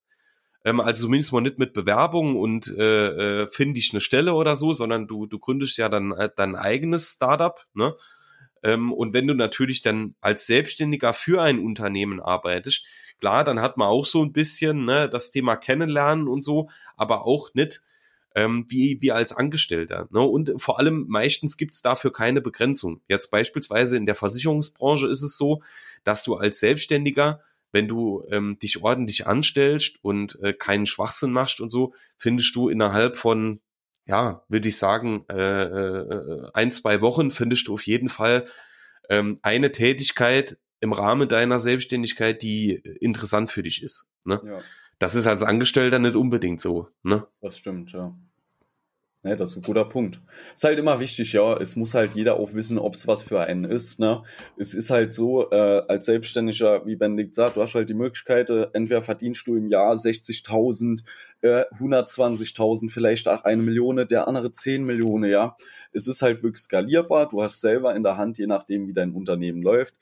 Ähm, 0.65 0.79
also 0.79 1.05
zumindest 1.05 1.31
mal 1.33 1.41
nicht 1.41 1.59
mit 1.59 1.73
Bewerbung 1.73 2.35
und 2.35 2.67
äh, 2.67 3.43
äh, 3.43 3.47
finde 3.47 3.79
ich 3.79 3.91
eine 3.93 4.01
Stelle 4.01 4.33
oder 4.33 4.55
so, 4.55 4.73
sondern 4.73 5.07
du, 5.07 5.25
du 5.25 5.39
gründest 5.39 5.77
ja 5.77 5.89
dann 5.89 6.11
äh, 6.11 6.29
dein 6.35 6.55
eigenes 6.55 7.13
Startup, 7.13 7.65
ne? 7.73 7.95
Ähm, 8.63 8.91
und 8.91 9.13
wenn 9.13 9.27
du 9.27 9.33
natürlich 9.33 9.81
dann 9.81 10.15
als 10.19 10.47
Selbstständiger 10.47 11.13
für 11.13 11.41
ein 11.41 11.59
Unternehmen 11.59 12.19
arbeitest, 12.19 12.85
klar, 13.19 13.43
dann 13.43 13.61
hat 13.61 13.77
man 13.77 13.87
auch 13.87 14.05
so 14.05 14.23
ein 14.23 14.33
bisschen 14.33 14.85
ne, 14.85 15.09
das 15.09 15.31
Thema 15.31 15.55
Kennenlernen 15.55 16.27
und 16.27 16.43
so, 16.43 16.69
aber 16.95 17.25
auch 17.25 17.53
nicht 17.53 17.81
ähm, 18.35 18.65
wie, 18.69 18.97
wie 19.01 19.11
als 19.11 19.33
Angestellter. 19.33 20.07
Ne? 20.11 20.21
Und 20.21 20.61
vor 20.61 20.79
allem 20.79 21.05
meistens 21.07 21.57
gibt's 21.57 21.81
dafür 21.81 22.13
keine 22.13 22.41
Begrenzung. 22.41 23.01
Jetzt 23.07 23.31
beispielsweise 23.31 23.97
in 23.97 24.05
der 24.05 24.15
Versicherungsbranche 24.15 25.07
ist 25.07 25.23
es 25.23 25.37
so, 25.37 25.61
dass 26.03 26.23
du 26.23 26.35
als 26.35 26.59
Selbstständiger 26.59 27.41
wenn 27.71 27.87
du 27.87 28.23
ähm, 28.31 28.57
dich 28.59 28.81
ordentlich 28.81 29.27
anstellst 29.27 29.97
und 30.01 30.39
äh, 30.41 30.53
keinen 30.53 30.85
Schwachsinn 30.85 31.31
machst 31.31 31.59
und 31.59 31.69
so, 31.69 31.93
findest 32.17 32.55
du 32.55 32.69
innerhalb 32.69 33.17
von 33.17 33.59
ja, 34.07 34.41
würde 34.47 34.69
ich 34.69 34.77
sagen, 34.77 35.25
äh, 35.29 35.63
äh, 35.63 36.49
ein, 36.53 36.71
zwei 36.71 37.01
Wochen 37.01 37.29
findest 37.29 37.67
du 37.67 37.73
auf 37.73 37.85
jeden 37.85 38.07
Fall 38.07 38.45
ähm, 39.09 39.39
eine 39.41 39.71
Tätigkeit 39.73 40.57
im 40.79 40.93
Rahmen 40.93 41.27
deiner 41.27 41.59
Selbstständigkeit, 41.59 42.41
die 42.41 42.75
interessant 42.99 43.51
für 43.51 43.63
dich 43.63 43.83
ist. 43.83 44.09
Ne? 44.25 44.39
Ja. 44.45 44.59
Das 44.99 45.15
ist 45.15 45.27
als 45.27 45.43
Angestellter 45.43 45.99
nicht 45.99 46.15
unbedingt 46.15 46.61
so. 46.61 46.89
Ne? 47.03 47.27
Das 47.41 47.57
stimmt, 47.57 47.91
ja. 47.91 48.15
Ne, 49.23 49.35
das 49.35 49.51
ist 49.51 49.57
ein 49.57 49.61
guter 49.63 49.83
Punkt. 49.83 50.21
Ist 50.55 50.63
halt 50.63 50.77
immer 50.77 50.99
wichtig, 50.99 51.33
ja. 51.33 51.57
Es 51.57 51.75
muss 51.75 51.93
halt 51.93 52.13
jeder 52.13 52.39
auch 52.39 52.53
wissen, 52.53 52.77
ob 52.77 52.93
es 52.93 53.07
was 53.07 53.23
für 53.23 53.41
einen 53.41 53.65
ist. 53.65 53.99
Ne? 53.99 54.21
Es 54.57 54.75
ist 54.75 54.89
halt 54.91 55.11
so, 55.11 55.49
äh, 55.51 55.81
als 55.87 56.05
Selbstständiger, 56.05 56.85
wie 56.85 56.95
Benedikt 56.95 57.33
sagt, 57.35 57.57
du 57.57 57.61
hast 57.61 57.73
halt 57.73 57.89
die 57.89 57.95
Möglichkeit, 57.95 58.49
äh, 58.51 58.67
entweder 58.73 59.01
verdienst 59.01 59.45
du 59.47 59.57
im 59.57 59.69
Jahr 59.69 59.97
60.000, 59.97 61.03
äh, 61.41 61.65
120.000, 61.77 62.89
vielleicht 62.89 63.27
auch 63.27 63.43
eine 63.43 63.63
Million, 63.63 64.07
der 64.07 64.27
andere 64.27 64.51
10 64.51 64.85
Millionen, 64.85 65.29
ja. 65.29 65.57
Es 65.91 66.07
ist 66.07 66.21
halt 66.21 66.43
wirklich 66.43 66.63
skalierbar. 66.63 67.27
Du 67.27 67.41
hast 67.41 67.59
selber 67.59 67.95
in 67.95 68.03
der 68.03 68.17
Hand, 68.17 68.37
je 68.37 68.47
nachdem, 68.47 68.87
wie 68.87 68.93
dein 68.93 69.13
Unternehmen 69.13 69.61
läuft, 69.63 69.95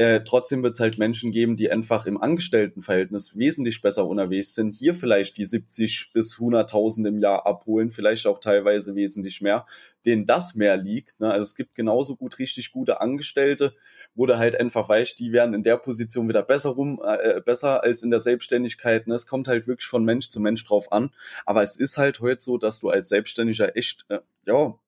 äh, 0.00 0.24
trotzdem 0.24 0.62
wird 0.62 0.72
es 0.72 0.80
halt 0.80 0.96
Menschen 0.96 1.30
geben, 1.30 1.56
die 1.56 1.70
einfach 1.70 2.06
im 2.06 2.18
Angestelltenverhältnis 2.18 3.36
wesentlich 3.36 3.82
besser 3.82 4.06
unterwegs 4.06 4.54
sind, 4.54 4.74
hier 4.74 4.94
vielleicht 4.94 5.36
die 5.36 5.44
70 5.44 6.12
bis 6.14 6.36
100.000 6.38 7.06
im 7.06 7.18
Jahr 7.18 7.44
abholen, 7.46 7.90
vielleicht 7.90 8.26
auch 8.26 8.40
teilweise 8.40 8.94
wesentlich 8.94 9.42
mehr, 9.42 9.66
denen 10.06 10.24
das 10.24 10.54
mehr 10.54 10.78
liegt. 10.78 11.20
Ne? 11.20 11.30
Also 11.30 11.42
es 11.42 11.54
gibt 11.54 11.74
genauso 11.74 12.16
gut 12.16 12.38
richtig 12.38 12.72
gute 12.72 13.02
Angestellte, 13.02 13.74
wo 14.14 14.24
du 14.24 14.38
halt 14.38 14.58
einfach 14.58 14.88
weißt, 14.88 15.18
die 15.18 15.32
werden 15.32 15.52
in 15.52 15.64
der 15.64 15.76
Position 15.76 16.30
wieder 16.30 16.44
besser 16.44 16.70
rum, 16.70 17.02
äh, 17.04 17.42
besser 17.42 17.82
als 17.82 18.02
in 18.02 18.10
der 18.10 18.20
Selbstständigkeit. 18.20 19.06
Ne? 19.06 19.14
Es 19.14 19.26
kommt 19.26 19.48
halt 19.48 19.66
wirklich 19.66 19.86
von 19.86 20.02
Mensch 20.02 20.30
zu 20.30 20.40
Mensch 20.40 20.64
drauf 20.64 20.92
an. 20.92 21.10
Aber 21.44 21.62
es 21.62 21.76
ist 21.76 21.98
halt 21.98 22.20
heute 22.20 22.40
so, 22.40 22.56
dass 22.56 22.80
du 22.80 22.88
als 22.88 23.10
Selbstständiger 23.10 23.76
echt, 23.76 24.06
äh, 24.08 24.20
ja, 24.46 24.78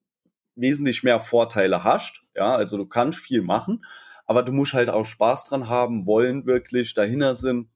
wesentlich 0.57 1.03
mehr 1.03 1.21
Vorteile 1.21 1.85
hast. 1.85 2.23
Ja, 2.35 2.57
also 2.57 2.79
du 2.79 2.87
kannst 2.87 3.19
viel 3.19 3.43
machen 3.43 3.83
aber 4.27 4.43
du 4.43 4.53
musst 4.53 4.75
halt 4.75 4.91
auch 4.91 5.05
Spaß 5.05 5.45
dran 5.45 5.69
haben, 5.69 6.07
wollen 6.07 6.47
wirklich, 6.47 6.95
dahinter 6.95 7.35
sind. 7.35 7.69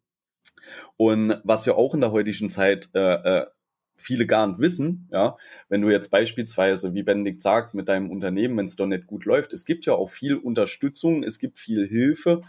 Und 0.97 1.41
was 1.45 1.67
wir 1.67 1.77
auch 1.77 1.95
in 1.95 2.01
der 2.01 2.13
heutigen 2.13 2.51
Zeit 2.51 2.89
äh, 2.95 3.41
äh, 3.41 3.47
viele 3.97 4.27
gar 4.27 4.47
nicht 4.47 4.61
wissen, 4.61 5.09
ja, 5.13 5.37
wenn 5.69 5.83
du 5.83 5.91
jetzt 5.91 6.11
beispielsweise, 6.11 6.95
wie 6.95 7.03
Benedikt 7.03 7.43
sagt, 7.43 7.75
mit 7.75 7.89
deinem 7.89 8.11
Unternehmen, 8.11 8.57
wenn 8.57 8.67
es 8.67 8.77
doch 8.77 8.87
nicht 8.87 9.07
gut 9.07 9.25
läuft, 9.25 9.53
es 9.53 9.65
gibt 9.65 9.87
ja 9.87 9.95
auch 9.95 10.11
viel 10.11 10.37
Unterstützung, 10.37 11.23
es 11.23 11.39
gibt 11.39 11.59
viel 11.59 11.87
Hilfe 11.87 12.43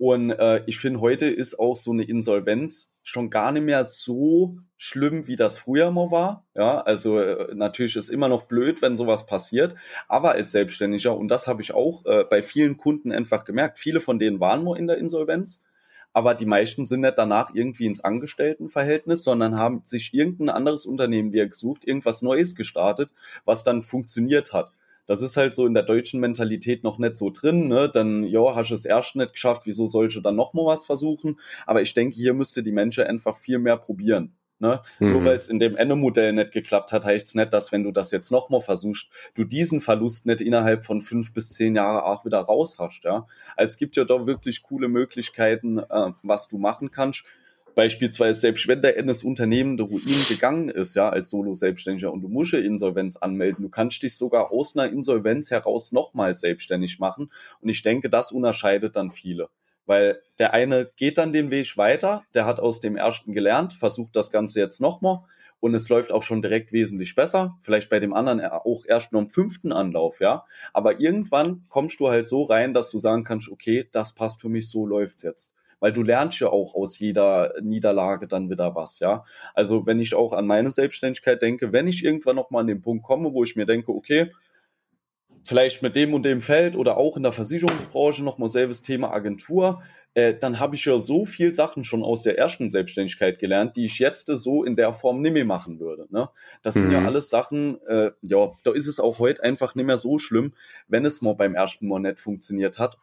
und 0.00 0.30
äh, 0.30 0.62
ich 0.64 0.78
finde, 0.78 1.02
heute 1.02 1.26
ist 1.26 1.58
auch 1.58 1.76
so 1.76 1.90
eine 1.90 2.04
Insolvenz 2.04 2.96
schon 3.02 3.28
gar 3.28 3.52
nicht 3.52 3.64
mehr 3.64 3.84
so 3.84 4.56
schlimm, 4.78 5.26
wie 5.26 5.36
das 5.36 5.58
früher 5.58 5.90
mal 5.90 6.10
war. 6.10 6.46
Ja, 6.54 6.80
also 6.80 7.18
äh, 7.18 7.54
natürlich 7.54 7.96
ist 7.96 8.08
immer 8.08 8.26
noch 8.26 8.44
blöd, 8.44 8.80
wenn 8.80 8.96
sowas 8.96 9.26
passiert. 9.26 9.74
Aber 10.08 10.32
als 10.32 10.52
Selbstständiger, 10.52 11.14
und 11.14 11.28
das 11.28 11.46
habe 11.46 11.60
ich 11.60 11.74
auch 11.74 12.06
äh, 12.06 12.24
bei 12.24 12.42
vielen 12.42 12.78
Kunden 12.78 13.12
einfach 13.12 13.44
gemerkt, 13.44 13.78
viele 13.78 14.00
von 14.00 14.18
denen 14.18 14.40
waren 14.40 14.64
nur 14.64 14.78
in 14.78 14.86
der 14.86 14.96
Insolvenz. 14.96 15.62
Aber 16.14 16.32
die 16.34 16.46
meisten 16.46 16.86
sind 16.86 17.02
nicht 17.02 17.18
danach 17.18 17.54
irgendwie 17.54 17.84
ins 17.84 18.02
Angestelltenverhältnis, 18.02 19.22
sondern 19.22 19.58
haben 19.58 19.82
sich 19.84 20.14
irgendein 20.14 20.48
anderes 20.48 20.86
Unternehmen 20.86 21.34
wieder 21.34 21.46
gesucht, 21.46 21.84
irgendwas 21.84 22.22
Neues 22.22 22.54
gestartet, 22.54 23.10
was 23.44 23.64
dann 23.64 23.82
funktioniert 23.82 24.54
hat. 24.54 24.72
Das 25.10 25.22
ist 25.22 25.36
halt 25.36 25.54
so 25.54 25.66
in 25.66 25.74
der 25.74 25.82
deutschen 25.82 26.20
Mentalität 26.20 26.84
noch 26.84 26.98
nicht 26.98 27.16
so 27.16 27.30
drin. 27.30 27.66
Ne? 27.66 27.90
Dann, 27.92 28.22
ja, 28.22 28.54
hast 28.54 28.70
du 28.70 28.74
es 28.74 28.84
erst 28.84 29.16
nicht 29.16 29.32
geschafft, 29.32 29.62
wieso 29.64 29.86
sollst 29.86 30.14
du 30.14 30.20
dann 30.20 30.36
noch 30.36 30.54
mal 30.54 30.66
was 30.66 30.86
versuchen? 30.86 31.40
Aber 31.66 31.82
ich 31.82 31.94
denke, 31.94 32.14
hier 32.14 32.32
müsste 32.32 32.62
die 32.62 32.70
Menschen 32.70 33.02
einfach 33.02 33.36
viel 33.36 33.58
mehr 33.58 33.76
probieren. 33.76 34.36
Ne? 34.60 34.80
Mhm. 35.00 35.10
Nur 35.10 35.24
weil 35.24 35.36
es 35.36 35.48
in 35.48 35.58
dem 35.58 35.76
Ende-Modell 35.76 36.32
nicht 36.32 36.52
geklappt 36.52 36.92
hat, 36.92 37.04
heißt 37.04 37.26
es 37.26 37.34
nicht, 37.34 37.52
dass 37.52 37.72
wenn 37.72 37.82
du 37.82 37.90
das 37.90 38.12
jetzt 38.12 38.30
nochmal 38.30 38.60
versuchst, 38.60 39.08
du 39.34 39.42
diesen 39.42 39.80
Verlust 39.80 40.26
nicht 40.26 40.42
innerhalb 40.42 40.84
von 40.84 41.02
fünf 41.02 41.32
bis 41.32 41.50
zehn 41.50 41.74
Jahren 41.74 42.04
auch 42.04 42.24
wieder 42.24 42.38
raus 42.38 42.78
hast. 42.78 43.02
Ja? 43.02 43.26
Also 43.56 43.72
es 43.72 43.78
gibt 43.78 43.96
ja 43.96 44.04
doch 44.04 44.28
wirklich 44.28 44.62
coole 44.62 44.86
Möglichkeiten, 44.86 45.78
äh, 45.78 46.12
was 46.22 46.48
du 46.48 46.56
machen 46.56 46.92
kannst. 46.92 47.24
Beispielsweise, 47.74 48.40
selbst 48.40 48.68
wenn 48.68 48.82
der 48.82 49.02
das 49.02 49.24
Unternehmen 49.24 49.76
der 49.76 49.86
Ruin 49.86 50.24
gegangen 50.28 50.68
ist, 50.68 50.94
ja, 50.94 51.08
als 51.08 51.30
Solo-Selbstständiger 51.30 52.12
und 52.12 52.22
du 52.22 52.28
musst 52.28 52.54
Insolvenz 52.54 53.16
anmelden, 53.16 53.62
du 53.62 53.68
kannst 53.68 54.02
dich 54.02 54.16
sogar 54.16 54.52
aus 54.52 54.76
einer 54.76 54.92
Insolvenz 54.92 55.50
heraus 55.50 55.92
nochmal 55.92 56.34
selbstständig 56.34 56.98
machen. 56.98 57.30
Und 57.60 57.68
ich 57.68 57.82
denke, 57.82 58.10
das 58.10 58.32
unterscheidet 58.32 58.96
dann 58.96 59.10
viele. 59.10 59.48
Weil 59.86 60.20
der 60.38 60.52
eine 60.52 60.90
geht 60.96 61.18
dann 61.18 61.32
den 61.32 61.50
Weg 61.50 61.76
weiter, 61.76 62.24
der 62.34 62.44
hat 62.44 62.60
aus 62.60 62.80
dem 62.80 62.96
ersten 62.96 63.32
gelernt, 63.32 63.72
versucht 63.72 64.14
das 64.14 64.30
Ganze 64.30 64.60
jetzt 64.60 64.80
nochmal 64.80 65.20
und 65.58 65.74
es 65.74 65.88
läuft 65.88 66.12
auch 66.12 66.22
schon 66.22 66.42
direkt 66.42 66.72
wesentlich 66.72 67.14
besser. 67.14 67.58
Vielleicht 67.62 67.90
bei 67.90 68.00
dem 68.00 68.14
anderen 68.14 68.40
auch 68.40 68.84
erst 68.86 69.12
nur 69.12 69.22
im 69.22 69.30
fünften 69.30 69.72
Anlauf, 69.72 70.20
ja. 70.20 70.44
Aber 70.72 71.00
irgendwann 71.00 71.64
kommst 71.68 72.00
du 72.00 72.08
halt 72.08 72.26
so 72.26 72.42
rein, 72.42 72.74
dass 72.74 72.90
du 72.90 72.98
sagen 72.98 73.24
kannst, 73.24 73.50
okay, 73.50 73.88
das 73.92 74.14
passt 74.14 74.40
für 74.40 74.48
mich, 74.48 74.68
so 74.68 74.86
läuft's 74.86 75.22
jetzt 75.22 75.52
weil 75.80 75.92
du 75.92 76.02
lernst 76.02 76.38
ja 76.40 76.48
auch 76.48 76.74
aus 76.74 76.98
jeder 76.98 77.54
Niederlage 77.60 78.28
dann 78.28 78.50
wieder 78.50 78.74
was, 78.74 79.00
ja. 79.00 79.24
Also 79.54 79.86
wenn 79.86 79.98
ich 79.98 80.14
auch 80.14 80.32
an 80.32 80.46
meine 80.46 80.70
Selbstständigkeit 80.70 81.42
denke, 81.42 81.72
wenn 81.72 81.88
ich 81.88 82.04
irgendwann 82.04 82.36
nochmal 82.36 82.60
an 82.60 82.68
den 82.68 82.82
Punkt 82.82 83.04
komme, 83.04 83.32
wo 83.32 83.42
ich 83.42 83.56
mir 83.56 83.66
denke, 83.66 83.92
okay, 83.92 84.30
vielleicht 85.44 85.82
mit 85.82 85.96
dem 85.96 86.14
und 86.14 86.24
dem 86.24 86.42
Feld 86.42 86.76
oder 86.76 86.96
auch 86.96 87.16
in 87.16 87.22
der 87.22 87.32
Versicherungsbranche 87.32 88.22
nochmal 88.22 88.48
selbes 88.48 88.82
Thema 88.82 89.10
Agentur, 89.10 89.82
äh, 90.14 90.34
dann 90.34 90.58
habe 90.58 90.74
ich 90.74 90.84
ja 90.84 90.98
so 90.98 91.24
viel 91.24 91.54
Sachen 91.54 91.84
schon 91.84 92.02
aus 92.02 92.22
der 92.22 92.36
ersten 92.36 92.68
Selbstständigkeit 92.68 93.38
gelernt, 93.38 93.76
die 93.76 93.86
ich 93.86 93.98
jetzt 93.98 94.26
so 94.26 94.64
in 94.64 94.76
der 94.76 94.92
Form 94.92 95.22
nicht 95.22 95.32
mehr 95.32 95.44
machen 95.44 95.78
würde. 95.78 96.06
Ne? 96.10 96.28
Das 96.62 96.74
mhm. 96.74 96.80
sind 96.80 96.92
ja 96.92 97.00
mhm. 97.00 97.06
alles 97.06 97.30
Sachen, 97.30 97.80
äh, 97.86 98.10
ja, 98.22 98.52
da 98.64 98.72
ist 98.72 98.88
es 98.88 99.00
auch 99.00 99.18
heute 99.18 99.42
einfach 99.42 99.74
nicht 99.74 99.86
mehr 99.86 99.96
so 99.96 100.18
schlimm, 100.18 100.52
wenn 100.88 101.04
es 101.04 101.22
mal 101.22 101.34
beim 101.34 101.54
ersten 101.54 101.88
Mal 101.88 102.00
nicht 102.00 102.20
funktioniert 102.20 102.78
hat 102.78 102.98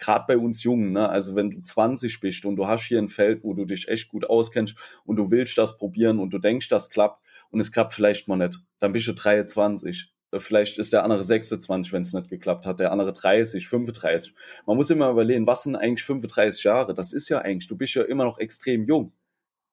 gerade 0.00 0.24
bei 0.26 0.36
uns 0.36 0.64
Jungen, 0.64 0.92
ne? 0.92 1.08
also 1.08 1.36
wenn 1.36 1.50
du 1.50 1.62
20 1.62 2.20
bist 2.20 2.44
und 2.44 2.56
du 2.56 2.66
hast 2.66 2.84
hier 2.84 2.98
ein 2.98 3.08
Feld, 3.08 3.44
wo 3.44 3.54
du 3.54 3.64
dich 3.64 3.86
echt 3.88 4.08
gut 4.08 4.28
auskennst 4.28 4.74
und 5.04 5.16
du 5.16 5.30
willst 5.30 5.56
das 5.58 5.78
probieren 5.78 6.18
und 6.18 6.30
du 6.30 6.38
denkst, 6.38 6.68
das 6.68 6.90
klappt 6.90 7.22
und 7.50 7.60
es 7.60 7.70
klappt 7.70 7.92
vielleicht 7.92 8.26
mal 8.26 8.36
nicht, 8.36 8.58
dann 8.78 8.92
bist 8.92 9.06
du 9.06 9.12
23. 9.12 10.10
Vielleicht 10.38 10.78
ist 10.78 10.92
der 10.92 11.02
andere 11.02 11.24
26, 11.24 11.92
wenn 11.92 12.02
es 12.02 12.12
nicht 12.12 12.28
geklappt 12.28 12.64
hat, 12.64 12.78
der 12.78 12.92
andere 12.92 13.12
30, 13.12 13.68
35. 13.68 14.32
Man 14.64 14.76
muss 14.76 14.90
immer 14.90 15.10
überlegen, 15.10 15.46
was 15.46 15.64
sind 15.64 15.74
eigentlich 15.74 16.04
35 16.04 16.64
Jahre? 16.64 16.94
Das 16.94 17.12
ist 17.12 17.28
ja 17.28 17.40
eigentlich, 17.40 17.66
du 17.66 17.76
bist 17.76 17.94
ja 17.94 18.02
immer 18.02 18.24
noch 18.24 18.38
extrem 18.38 18.84
jung. 18.86 19.12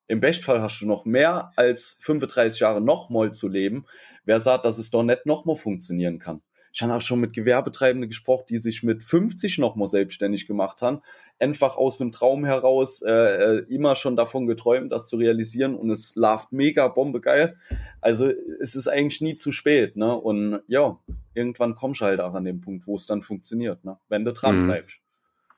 Im 0.08 0.20
Bestfall 0.20 0.62
hast 0.62 0.80
du 0.82 0.88
noch 0.88 1.06
mehr 1.06 1.52
als 1.56 1.98
35 2.02 2.62
Jahre 2.62 2.82
nochmal 2.82 3.34
zu 3.34 3.48
leben. 3.48 3.86
Wer 4.26 4.40
sagt, 4.40 4.66
dass 4.66 4.80
es 4.80 4.90
doch 4.90 5.04
nicht 5.04 5.26
nochmal 5.26 5.58
funktionieren 5.58 6.18
kann? 6.18 6.42
Ich 6.78 6.84
habe 6.84 6.94
auch 6.94 7.02
schon 7.02 7.20
mit 7.20 7.34
Gewerbetreibenden 7.34 8.08
gesprochen, 8.08 8.44
die 8.52 8.60
sich 8.60 8.84
mit 8.84 9.04
50 9.04 9.58
nochmal 9.58 9.88
selbstständig 9.88 10.46
gemacht 10.46 10.84
haben. 10.84 11.02
Einfach 11.40 11.76
aus 11.76 12.00
einem 12.00 12.12
Traum 12.12 12.46
heraus, 12.46 13.02
äh, 13.02 13.12
äh, 13.12 13.66
immer 13.68 13.96
schon 13.96 14.16
davon 14.16 14.46
geträumt, 14.46 14.92
das 14.92 15.08
zu 15.08 15.18
realisieren 15.18 15.74
und 15.74 15.90
es 15.90 16.13
läuft 16.13 16.52
mega 16.52 16.88
bombegeil. 16.88 17.58
Also 18.00 18.32
es 18.62 18.76
ist 18.76 18.88
eigentlich 18.88 19.22
nie 19.22 19.36
zu 19.36 19.52
spät, 19.52 19.96
ne? 19.96 20.16
Und 20.16 20.62
ja, 20.68 21.00
irgendwann 21.34 21.74
kommst 21.74 22.02
du 22.02 22.06
halt 22.06 22.20
auch 22.20 22.36
an 22.36 22.46
den 22.46 22.62
Punkt, 22.62 22.86
wo 22.86 22.96
es 22.96 23.08
dann 23.08 23.24
funktioniert, 23.24 23.84
ne? 23.84 23.98
Wenn 24.08 24.24
du 24.24 24.32
dran 24.32 24.62
mhm. 24.62 24.68
bleibst. 24.68 25.00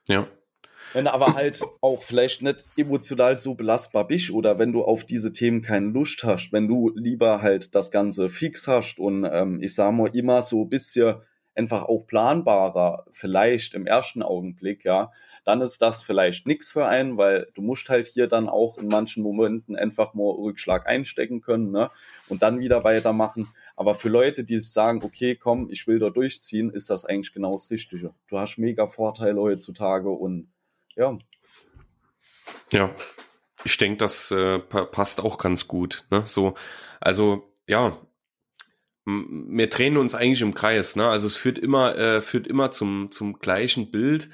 Ja. 0.08 0.25
Wenn 0.93 1.06
du 1.06 1.13
aber 1.13 1.36
halt 1.36 1.62
auch 1.82 2.02
vielleicht 2.02 2.41
nicht 2.41 2.65
emotional 2.75 3.38
so 3.38 3.54
belastbar 3.54 4.08
bist 4.08 4.32
oder 4.32 4.58
wenn 4.58 4.71
du 4.71 4.84
auf 4.84 5.04
diese 5.06 5.32
Themen 5.32 5.62
keine 5.62 5.88
Lust 5.88 6.23
hast, 6.23 6.52
wenn 6.52 6.67
du 6.67 6.91
lieber 6.95 7.41
halt 7.41 7.75
das 7.75 7.91
Ganze 7.91 8.30
fix 8.30 8.67
hast 8.67 8.99
und 8.99 9.23
ähm, 9.32 9.62
ich 9.62 9.75
sag 9.75 9.93
mal 9.93 10.15
immer 10.15 10.41
so 10.41 10.63
ein 10.63 10.69
bisschen 10.69 11.21
einfach 11.60 11.84
auch 11.84 12.08
planbarer, 12.08 13.06
vielleicht 13.12 13.73
im 13.73 13.86
ersten 13.86 14.23
Augenblick, 14.23 14.86
ja, 14.86 15.12
dann 15.43 15.62
ist 15.62 15.82
das 15.82 16.02
vielleicht 16.02 16.47
nichts 16.47 16.71
für 16.71 16.86
einen, 16.86 17.17
weil 17.17 17.47
du 17.54 17.62
musst 17.62 17.89
halt 17.89 18.08
hier 18.08 18.28
dann 18.28 18.47
auch 18.47 18.78
in 18.78 18.88
manchen 18.88 19.23
Momenten 19.23 19.75
einfach 19.75 20.13
mal 20.13 20.32
Rückschlag 20.32 20.88
einstecken 20.88 21.41
können, 21.41 21.71
ne, 21.71 21.91
und 22.30 22.43
dann 22.43 22.60
wieder 22.60 22.84
weitermachen. 22.86 23.49
Aber 23.75 23.93
für 23.93 24.10
Leute, 24.10 24.45
die 24.45 24.60
sagen, 24.60 25.02
okay, 25.04 25.36
komm, 25.36 25.69
ich 25.69 25.86
will 25.86 25.99
da 25.99 26.10
durchziehen, 26.10 26.69
ist 26.69 26.89
das 26.89 27.06
eigentlich 27.06 27.34
genau 27.34 27.52
das 27.52 27.69
Richtige. 27.71 28.13
Du 28.30 28.39
hast 28.39 28.58
mega 28.58 28.88
Vorteile 28.88 29.41
heutzutage 29.41 30.10
und 30.10 30.47
ja. 30.99 31.17
Ja, 32.71 32.93
ich 33.63 33.77
denke, 33.77 33.97
das 33.97 34.31
äh, 34.31 34.59
passt 34.59 35.21
auch 35.21 35.38
ganz 35.38 35.67
gut. 35.67 36.05
Ne? 36.12 36.23
So, 36.25 36.53
also 36.99 37.51
ja, 37.67 37.97
wir 39.05 39.67
drehen 39.69 39.97
uns 39.97 40.13
eigentlich 40.13 40.41
im 40.41 40.53
Kreis. 40.53 40.95
Ne? 40.95 41.07
Also 41.07 41.27
es 41.27 41.35
führt 41.35 41.57
immer, 41.57 41.97
äh, 41.97 42.21
führt 42.21 42.47
immer 42.47 42.71
zum 42.71 43.12
zum 43.12 43.39
gleichen 43.39 43.91
Bild. 43.91 44.29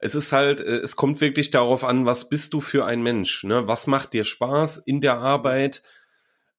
Es 0.00 0.14
ist 0.14 0.32
halt, 0.32 0.60
äh, 0.60 0.78
es 0.78 0.96
kommt 0.96 1.20
wirklich 1.20 1.50
darauf 1.50 1.84
an, 1.84 2.04
was 2.04 2.28
bist 2.28 2.52
du 2.52 2.60
für 2.60 2.84
ein 2.84 3.02
Mensch? 3.02 3.44
Ne? 3.44 3.66
Was 3.66 3.86
macht 3.86 4.12
dir 4.12 4.24
Spaß 4.24 4.78
in 4.78 5.00
der 5.00 5.18
Arbeit? 5.18 5.82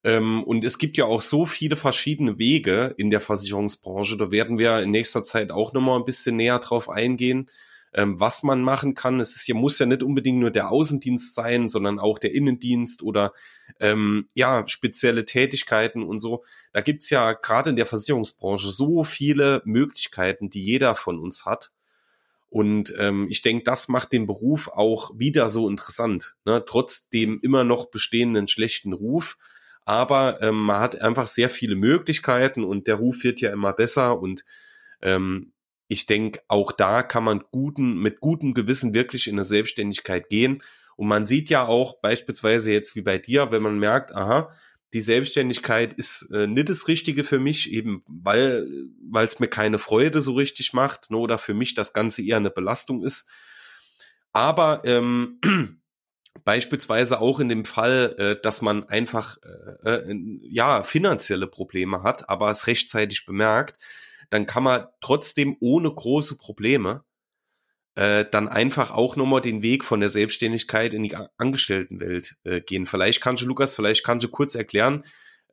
Ähm, 0.03 0.43
und 0.43 0.63
es 0.63 0.77
gibt 0.77 0.97
ja 0.97 1.05
auch 1.05 1.21
so 1.21 1.45
viele 1.45 1.75
verschiedene 1.75 2.39
Wege 2.39 2.95
in 2.97 3.11
der 3.11 3.21
Versicherungsbranche. 3.21 4.17
Da 4.17 4.31
werden 4.31 4.57
wir 4.57 4.79
in 4.79 4.91
nächster 4.91 5.23
Zeit 5.23 5.51
auch 5.51 5.73
nochmal 5.73 5.99
ein 5.99 6.05
bisschen 6.05 6.37
näher 6.37 6.59
drauf 6.59 6.89
eingehen 6.89 7.49
ähm, 7.93 8.19
was 8.19 8.43
man 8.43 8.61
machen 8.61 8.95
kann. 8.95 9.19
Es 9.19 9.35
ist 9.35 9.47
ja, 9.47 9.55
muss 9.55 9.79
ja 9.79 9.85
nicht 9.85 10.03
unbedingt 10.03 10.39
nur 10.39 10.51
der 10.51 10.71
Außendienst 10.71 11.33
sein, 11.33 11.69
sondern 11.69 11.99
auch 11.99 12.19
der 12.19 12.33
Innendienst 12.33 13.01
oder 13.01 13.33
ähm, 13.79 14.27
ja, 14.33 14.67
spezielle 14.67 15.25
Tätigkeiten 15.25 16.03
und 16.03 16.19
so. 16.19 16.43
Da 16.71 16.81
gibt's 16.81 17.09
ja 17.09 17.33
gerade 17.33 17.71
in 17.71 17.75
der 17.75 17.85
Versicherungsbranche 17.85 18.69
so 18.69 19.03
viele 19.03 19.61
Möglichkeiten, 19.65 20.49
die 20.49 20.63
jeder 20.63 20.95
von 20.95 21.19
uns 21.19 21.45
hat. 21.45 21.71
Und 22.49 22.93
ähm, 22.97 23.27
ich 23.29 23.41
denke, 23.41 23.63
das 23.63 23.87
macht 23.87 24.11
den 24.11 24.25
Beruf 24.25 24.69
auch 24.69 25.11
wieder 25.15 25.49
so 25.49 25.69
interessant, 25.69 26.35
ne? 26.45 26.63
trotz 26.65 27.09
dem 27.09 27.39
immer 27.41 27.63
noch 27.63 27.85
bestehenden 27.91 28.47
schlechten 28.47 28.93
Ruf. 28.93 29.37
Aber 29.85 30.41
ähm, 30.41 30.65
man 30.65 30.79
hat 30.79 30.99
einfach 30.99 31.27
sehr 31.27 31.49
viele 31.49 31.75
Möglichkeiten 31.75 32.63
und 32.63 32.87
der 32.87 32.95
Ruf 32.95 33.23
wird 33.23 33.41
ja 33.41 33.51
immer 33.51 33.73
besser 33.73 34.19
und 34.19 34.45
ähm, 35.01 35.51
ich 35.89 36.05
denke, 36.05 36.41
auch 36.47 36.71
da 36.71 37.01
kann 37.03 37.23
man 37.23 37.43
guten, 37.51 37.97
mit 37.97 38.21
gutem 38.21 38.53
Gewissen 38.53 38.93
wirklich 38.93 39.27
in 39.27 39.35
eine 39.35 39.43
Selbstständigkeit 39.43 40.29
gehen. 40.29 40.61
Und 40.95 41.07
man 41.07 41.25
sieht 41.25 41.49
ja 41.49 41.65
auch 41.65 41.99
beispielsweise 41.99 42.71
jetzt 42.71 42.95
wie 42.95 43.01
bei 43.01 43.17
dir, 43.17 43.51
wenn 43.51 43.63
man 43.63 43.79
merkt, 43.79 44.13
aha, 44.13 44.53
die 44.93 45.01
Selbstständigkeit 45.01 45.93
ist 45.93 46.29
äh, 46.31 46.45
nicht 46.45 46.69
das 46.69 46.87
Richtige 46.87 47.23
für 47.23 47.39
mich, 47.39 47.71
eben 47.71 48.03
weil 48.07 48.67
weil 49.09 49.25
es 49.25 49.39
mir 49.39 49.47
keine 49.47 49.79
Freude 49.79 50.21
so 50.21 50.33
richtig 50.33 50.73
macht, 50.73 51.09
ne, 51.09 51.17
oder 51.17 51.37
für 51.39 51.55
mich 51.55 51.73
das 51.73 51.93
Ganze 51.93 52.23
eher 52.23 52.37
eine 52.37 52.51
Belastung 52.51 53.03
ist. 53.03 53.27
Aber 54.31 54.81
ähm, 54.85 55.39
beispielsweise 56.43 57.19
auch 57.19 57.39
in 57.39 57.49
dem 57.49 57.65
Fall, 57.65 58.15
äh, 58.19 58.41
dass 58.41 58.61
man 58.61 58.87
einfach 58.89 59.37
äh, 59.83 59.89
äh, 59.89 60.39
ja 60.43 60.83
finanzielle 60.83 61.47
Probleme 61.47 62.03
hat, 62.03 62.29
aber 62.29 62.51
es 62.51 62.67
rechtzeitig 62.67 63.25
bemerkt, 63.25 63.79
dann 64.29 64.45
kann 64.45 64.63
man 64.63 64.87
trotzdem 65.01 65.57
ohne 65.59 65.91
große 65.91 66.37
Probleme 66.37 67.03
äh, 67.95 68.25
dann 68.31 68.47
einfach 68.47 68.91
auch 68.91 69.15
nochmal 69.15 69.41
den 69.41 69.61
Weg 69.61 69.83
von 69.83 69.99
der 69.99 70.09
Selbstständigkeit 70.09 70.93
in 70.93 71.03
die 71.03 71.15
Angestelltenwelt 71.37 72.37
äh, 72.43 72.61
gehen. 72.61 72.85
Vielleicht 72.85 73.21
kannst 73.21 73.41
du, 73.41 73.47
Lukas, 73.47 73.75
vielleicht 73.75 74.03
kannst 74.03 74.23
du 74.23 74.29
kurz 74.29 74.55
erklären, 74.55 75.03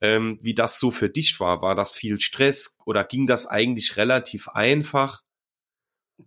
ähm, 0.00 0.38
wie 0.42 0.54
das 0.54 0.78
so 0.78 0.90
für 0.90 1.08
dich 1.08 1.40
war. 1.40 1.62
War 1.62 1.74
das 1.74 1.94
viel 1.94 2.20
Stress 2.20 2.78
oder 2.84 3.02
ging 3.04 3.26
das 3.26 3.46
eigentlich 3.46 3.96
relativ 3.96 4.48
einfach? 4.48 5.22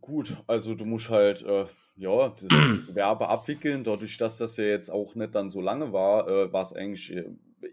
Gut, 0.02 0.38
also 0.48 0.76
du 0.76 0.86
musst 0.86 1.10
halt 1.10 1.42
äh, 1.44 1.66
ja 1.96 2.30
das 2.30 2.48
Gewerbe 2.88 3.30
abwickeln. 3.30 3.84
Dadurch, 3.84 4.18
dass 4.18 4.38
das 4.38 4.58
ja 4.58 4.66
jetzt 4.66 4.90
auch 4.90 5.16
nicht 5.16 5.36
dann 5.36 5.50
so 5.50 5.62
lange 5.62 5.94
war, 5.94 6.28
äh, 6.28 6.52
war 6.52 6.62
es 6.62 6.74
eigentlich 6.74 7.16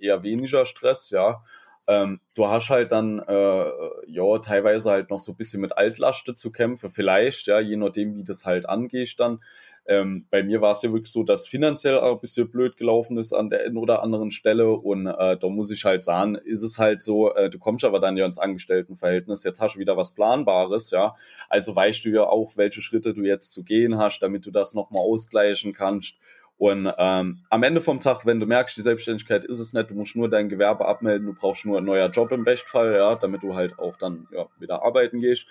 eher 0.00 0.22
weniger 0.22 0.64
Stress, 0.64 1.10
ja. 1.10 1.42
Ähm, 1.88 2.20
du 2.34 2.48
hast 2.48 2.70
halt 2.70 2.92
dann, 2.92 3.20
äh, 3.20 3.70
ja, 4.06 4.38
teilweise 4.38 4.90
halt 4.90 5.10
noch 5.10 5.20
so 5.20 5.32
ein 5.32 5.36
bisschen 5.36 5.60
mit 5.60 5.76
Altlaste 5.76 6.34
zu 6.34 6.50
kämpfen, 6.50 6.90
vielleicht, 6.90 7.46
ja, 7.46 7.60
je 7.60 7.76
nachdem, 7.76 8.16
wie 8.16 8.24
das 8.24 8.44
halt 8.44 8.68
angeht 8.68 9.14
dann. 9.18 9.40
Ähm, 9.88 10.26
bei 10.30 10.42
mir 10.42 10.60
war 10.60 10.72
es 10.72 10.82
ja 10.82 10.90
wirklich 10.90 11.12
so, 11.12 11.22
dass 11.22 11.46
finanziell 11.46 11.98
auch 12.00 12.14
ein 12.14 12.20
bisschen 12.20 12.50
blöd 12.50 12.76
gelaufen 12.76 13.18
ist 13.18 13.32
an 13.32 13.50
der 13.50 13.60
einen 13.64 13.76
oder 13.76 14.02
anderen 14.02 14.32
Stelle. 14.32 14.70
Und 14.70 15.06
äh, 15.06 15.36
da 15.36 15.48
muss 15.48 15.70
ich 15.70 15.84
halt 15.84 16.02
sagen, 16.02 16.34
ist 16.34 16.62
es 16.62 16.78
halt 16.78 17.02
so, 17.02 17.32
äh, 17.34 17.50
du 17.50 17.58
kommst 17.58 17.84
aber 17.84 18.00
dann 18.00 18.16
ja 18.16 18.26
ins 18.26 18.38
Angestelltenverhältnis, 18.40 19.44
jetzt 19.44 19.60
hast 19.60 19.76
du 19.76 19.78
wieder 19.78 19.96
was 19.96 20.12
Planbares, 20.12 20.90
ja, 20.90 21.14
also 21.48 21.76
weißt 21.76 22.04
du 22.04 22.10
ja 22.10 22.24
auch, 22.24 22.56
welche 22.56 22.80
Schritte 22.80 23.14
du 23.14 23.22
jetzt 23.22 23.52
zu 23.52 23.62
gehen 23.62 23.96
hast, 23.96 24.20
damit 24.20 24.44
du 24.44 24.50
das 24.50 24.74
nochmal 24.74 25.02
ausgleichen 25.02 25.72
kannst 25.72 26.16
und 26.58 26.90
ähm, 26.96 27.44
am 27.50 27.62
Ende 27.62 27.82
vom 27.82 28.00
Tag, 28.00 28.24
wenn 28.24 28.40
du 28.40 28.46
merkst, 28.46 28.76
die 28.76 28.82
Selbstständigkeit 28.82 29.44
ist 29.44 29.58
es 29.58 29.74
nicht, 29.74 29.90
du 29.90 29.94
musst 29.94 30.16
nur 30.16 30.30
dein 30.30 30.48
Gewerbe 30.48 30.86
abmelden, 30.86 31.26
du 31.26 31.34
brauchst 31.34 31.66
nur 31.66 31.76
einen 31.76 31.86
neuer 31.86 32.08
Job 32.08 32.32
im 32.32 32.44
Bestfall, 32.44 32.94
ja, 32.94 33.14
damit 33.14 33.42
du 33.42 33.54
halt 33.54 33.78
auch 33.78 33.96
dann 33.96 34.26
ja, 34.32 34.46
wieder 34.58 34.82
arbeiten 34.82 35.20
gehst. 35.20 35.46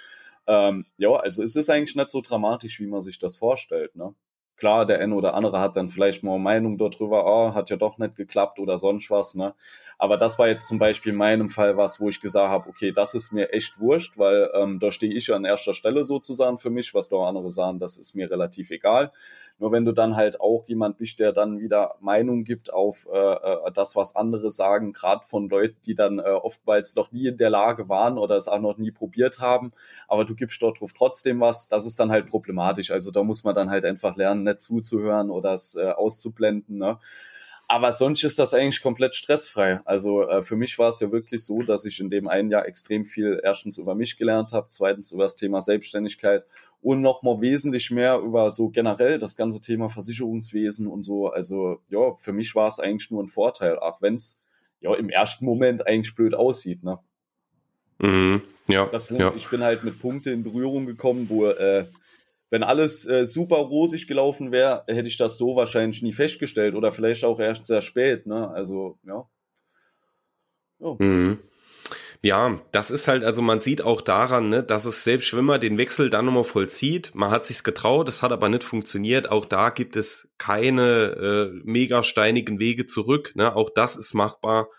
Ähm, 0.47 0.85
ja, 0.97 1.11
also 1.11 1.43
es 1.43 1.55
ist 1.55 1.69
eigentlich 1.69 1.95
nicht 1.95 2.09
so 2.09 2.21
dramatisch, 2.21 2.79
wie 2.79 2.87
man 2.87 3.01
sich 3.01 3.19
das 3.19 3.35
vorstellt. 3.35 3.95
Ne? 3.95 4.15
Klar, 4.57 4.85
der 4.85 4.99
eine 4.99 5.13
oder 5.13 5.33
andere 5.33 5.59
hat 5.59 5.75
dann 5.75 5.89
vielleicht 5.89 6.23
mal 6.23 6.39
Meinung 6.39 6.77
darüber, 6.77 7.25
oh, 7.25 7.53
hat 7.53 7.69
ja 7.69 7.75
doch 7.75 7.97
nicht 7.97 8.15
geklappt 8.15 8.57
oder 8.59 8.77
sonst 8.77 9.09
was, 9.11 9.35
ne? 9.35 9.53
Aber 9.97 10.17
das 10.17 10.37
war 10.37 10.47
jetzt 10.47 10.67
zum 10.67 10.77
Beispiel 10.77 11.13
in 11.13 11.17
meinem 11.17 11.49
Fall 11.49 11.77
was, 11.77 11.99
wo 12.01 12.09
ich 12.09 12.19
gesagt 12.19 12.49
habe, 12.49 12.69
okay, 12.69 12.91
das 12.91 13.13
ist 13.13 13.31
mir 13.31 13.53
echt 13.53 13.79
wurscht, 13.79 14.17
weil 14.17 14.49
ähm, 14.53 14.79
da 14.79 14.91
stehe 14.91 15.13
ich 15.13 15.33
an 15.33 15.45
erster 15.45 15.73
Stelle 15.73 16.03
sozusagen 16.03 16.57
für 16.57 16.69
mich, 16.69 16.93
was 16.93 17.07
da 17.07 17.17
andere 17.17 17.51
sagen, 17.51 17.79
das 17.79 17.97
ist 17.97 18.13
mir 18.13 18.29
relativ 18.29 18.71
egal. 18.71 19.11
Nur 19.57 19.71
wenn 19.71 19.85
du 19.85 19.93
dann 19.93 20.17
halt 20.17 20.41
auch 20.41 20.65
jemand 20.67 20.97
bist, 20.97 21.19
der 21.21 21.31
dann 21.31 21.59
wieder 21.59 21.95
Meinung 22.01 22.43
gibt 22.43 22.73
auf 22.73 23.07
äh, 23.11 23.17
äh 23.17 23.71
das, 23.73 23.95
was 23.95 24.15
andere 24.15 24.49
sagen, 24.49 24.91
gerade 24.91 25.25
von 25.25 25.47
Leuten, 25.47 25.77
die 25.85 25.95
dann 25.95 26.19
äh, 26.19 26.23
oftmals 26.23 26.95
noch 26.95 27.11
nie 27.11 27.27
in 27.27 27.37
der 27.37 27.49
Lage 27.49 27.87
waren 27.87 28.17
oder 28.17 28.35
es 28.35 28.49
auch 28.49 28.59
noch 28.59 28.77
nie 28.77 28.91
probiert 28.91 29.39
haben, 29.39 29.71
aber 30.09 30.25
du 30.25 30.35
gibst 30.35 30.61
dort 30.61 30.79
trotzdem 30.97 31.39
was, 31.39 31.69
das 31.69 31.85
ist 31.85 31.99
dann 31.99 32.11
halt 32.11 32.27
problematisch. 32.27 32.91
Also 32.91 33.11
da 33.11 33.23
muss 33.23 33.43
man 33.45 33.55
dann 33.55 33.69
halt 33.69 33.85
einfach 33.85 34.17
lernen, 34.17 34.44
nicht 34.45 34.61
zuzuhören 34.61 35.29
oder 35.29 35.53
es 35.53 35.75
äh, 35.75 35.91
auszublenden. 35.91 36.77
Ne? 36.77 36.97
Aber 37.67 37.91
sonst 37.91 38.23
ist 38.23 38.37
das 38.37 38.53
eigentlich 38.53 38.81
komplett 38.81 39.15
stressfrei. 39.15 39.81
Also 39.85 40.27
äh, 40.27 40.41
für 40.43 40.55
mich 40.55 40.77
war 40.77 40.89
es 40.89 40.99
ja 40.99 41.11
wirklich 41.11 41.43
so, 41.43 41.63
dass 41.63 41.85
ich 41.85 41.99
in 41.99 42.09
dem 42.09 42.27
einen 42.27 42.51
Jahr 42.51 42.67
extrem 42.67 43.05
viel 43.05 43.41
erstens 43.43 43.79
über 43.79 43.95
mich 43.95 44.17
gelernt 44.17 44.53
habe, 44.53 44.67
zweitens 44.69 45.11
über 45.11 45.23
das 45.23 45.35
Thema 45.35 45.61
Selbstständigkeit 45.61 46.45
und 46.81 47.01
nochmal 47.01 47.41
wesentlich 47.41 47.89
mehr 47.89 48.19
über 48.19 48.51
so 48.51 48.69
generell 48.69 49.17
das 49.17 49.35
ganze 49.35 49.61
Thema 49.61 49.89
Versicherungswesen 49.89 50.85
und 50.85 51.01
so. 51.01 51.29
Also 51.29 51.81
ja, 51.89 52.15
für 52.19 52.33
mich 52.33 52.53
war 52.53 52.67
es 52.67 52.79
eigentlich 52.79 53.09
nur 53.09 53.23
ein 53.23 53.29
Vorteil, 53.29 53.79
auch 53.79 54.01
wenn 54.01 54.15
es 54.15 54.39
ja 54.81 54.93
im 54.93 55.09
ersten 55.09 55.45
Moment 55.45 55.87
eigentlich 55.87 56.13
blöd 56.13 56.35
aussieht. 56.35 56.83
Ne? 56.83 56.99
Mhm, 57.97 58.43
ja, 58.67 58.85
das 58.85 59.07
sind, 59.07 59.19
ja. 59.19 59.33
Ich 59.35 59.47
bin 59.47 59.63
halt 59.63 59.83
mit 59.83 59.99
Punkte 59.99 60.29
in 60.29 60.43
Berührung 60.43 60.85
gekommen, 60.85 61.27
wo 61.29 61.47
äh, 61.47 61.87
wenn 62.49 62.63
alles 62.63 63.07
äh, 63.07 63.25
super 63.25 63.57
rosig 63.57 64.07
gelaufen 64.07 64.51
wäre, 64.51 64.83
hätte 64.87 65.07
ich 65.07 65.17
das 65.17 65.37
so 65.37 65.55
wahrscheinlich 65.55 66.01
nie 66.01 66.13
festgestellt 66.13 66.75
oder 66.75 66.91
vielleicht 66.91 67.25
auch 67.25 67.39
erst 67.39 67.65
sehr 67.65 67.81
spät. 67.81 68.27
Ne? 68.27 68.49
Also, 68.49 68.99
ja. 69.03 69.27
Oh. 70.79 70.97
Mhm. 70.99 71.39
Ja, 72.21 72.59
das 72.71 72.89
ist 72.89 73.07
halt, 73.07 73.23
also 73.23 73.43
man 73.43 73.61
sieht 73.61 73.83
auch 73.83 74.01
daran, 74.01 74.49
ne, 74.49 74.63
dass 74.63 74.85
es 74.85 75.03
selbst 75.03 75.35
wenn 75.35 75.45
man 75.45 75.61
den 75.61 75.77
Wechsel 75.77 76.09
dann 76.09 76.25
nochmal 76.25 76.43
vollzieht, 76.43 77.11
man 77.13 77.29
hat 77.29 77.45
sich's 77.45 77.63
getraut, 77.63 78.09
es 78.09 78.23
hat 78.23 78.31
aber 78.31 78.49
nicht 78.49 78.63
funktioniert. 78.63 79.29
Auch 79.29 79.45
da 79.45 79.69
gibt 79.69 79.95
es 79.95 80.33
keine 80.39 80.81
äh, 80.81 81.61
mega 81.63 82.01
steinigen 82.01 82.59
Wege 82.59 82.87
zurück. 82.87 83.33
Ne? 83.35 83.55
Auch 83.55 83.69
das 83.69 83.95
ist 83.95 84.15
machbar. 84.15 84.69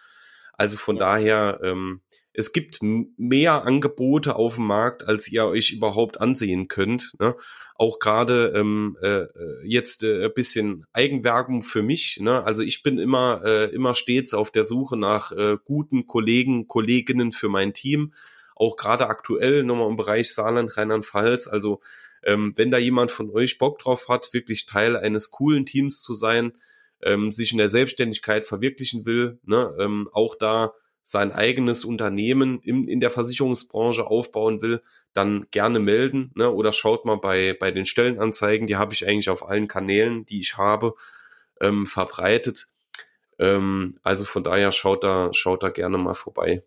Also 0.54 0.76
von 0.76 0.96
ja. 0.96 1.00
daher, 1.04 1.60
ähm, 1.62 2.00
es 2.38 2.52
gibt 2.52 2.80
mehr 2.82 3.64
Angebote 3.64 4.36
auf 4.36 4.56
dem 4.56 4.66
Markt, 4.66 5.08
als 5.08 5.26
ihr 5.32 5.46
euch 5.46 5.70
überhaupt 5.70 6.20
ansehen 6.20 6.68
könnt. 6.68 7.14
Ne? 7.18 7.34
Auch 7.76 7.98
gerade 7.98 8.52
ähm, 8.54 8.98
äh, 9.00 9.22
äh 9.22 9.62
jetzt 9.64 10.02
äh, 10.02 10.26
ein 10.26 10.34
bisschen 10.34 10.84
Eigenwerbung 10.92 11.62
für 11.62 11.82
mich. 11.82 12.18
Ne? 12.20 12.44
Also 12.44 12.62
ich 12.62 12.82
bin 12.82 12.98
immer, 12.98 13.40
äh, 13.42 13.74
immer 13.74 13.94
stets 13.94 14.34
auf 14.34 14.50
der 14.50 14.64
Suche 14.64 14.98
nach 14.98 15.32
äh, 15.32 15.56
guten 15.64 16.06
Kollegen, 16.06 16.68
Kolleginnen 16.68 17.32
für 17.32 17.48
mein 17.48 17.72
Team. 17.72 18.12
Auch 18.54 18.76
gerade 18.76 19.08
aktuell 19.08 19.64
nochmal 19.64 19.88
im 19.88 19.96
Bereich 19.96 20.34
Saarland, 20.34 20.76
Rheinland-Pfalz. 20.76 21.48
Also 21.48 21.80
ähm, 22.22 22.52
wenn 22.56 22.70
da 22.70 22.76
jemand 22.76 23.10
von 23.10 23.30
euch 23.30 23.56
Bock 23.56 23.78
drauf 23.78 24.10
hat, 24.10 24.34
wirklich 24.34 24.66
Teil 24.66 24.98
eines 24.98 25.30
coolen 25.30 25.64
Teams 25.64 26.02
zu 26.02 26.12
sein, 26.12 26.52
ähm, 27.02 27.32
sich 27.32 27.52
in 27.52 27.58
der 27.58 27.70
Selbstständigkeit 27.70 28.44
verwirklichen 28.44 29.06
will, 29.06 29.38
ne, 29.44 29.74
ähm, 29.78 30.10
auch 30.12 30.34
da 30.34 30.74
sein 31.08 31.30
eigenes 31.30 31.84
Unternehmen 31.84 32.58
in, 32.62 32.88
in 32.88 32.98
der 32.98 33.12
Versicherungsbranche 33.12 34.08
aufbauen 34.08 34.60
will, 34.60 34.82
dann 35.12 35.46
gerne 35.52 35.78
melden 35.78 36.32
ne? 36.34 36.50
oder 36.50 36.72
schaut 36.72 37.04
mal 37.04 37.18
bei, 37.18 37.56
bei 37.58 37.70
den 37.70 37.86
Stellenanzeigen, 37.86 38.66
die 38.66 38.74
habe 38.74 38.92
ich 38.92 39.06
eigentlich 39.06 39.30
auf 39.30 39.48
allen 39.48 39.68
Kanälen, 39.68 40.26
die 40.26 40.40
ich 40.40 40.56
habe, 40.56 40.96
ähm, 41.60 41.86
verbreitet. 41.86 42.66
Ähm, 43.38 44.00
also 44.02 44.24
von 44.24 44.42
daher 44.42 44.72
schaut 44.72 45.04
da, 45.04 45.32
schaut 45.32 45.62
da 45.62 45.68
gerne 45.68 45.96
mal 45.96 46.14
vorbei. 46.14 46.64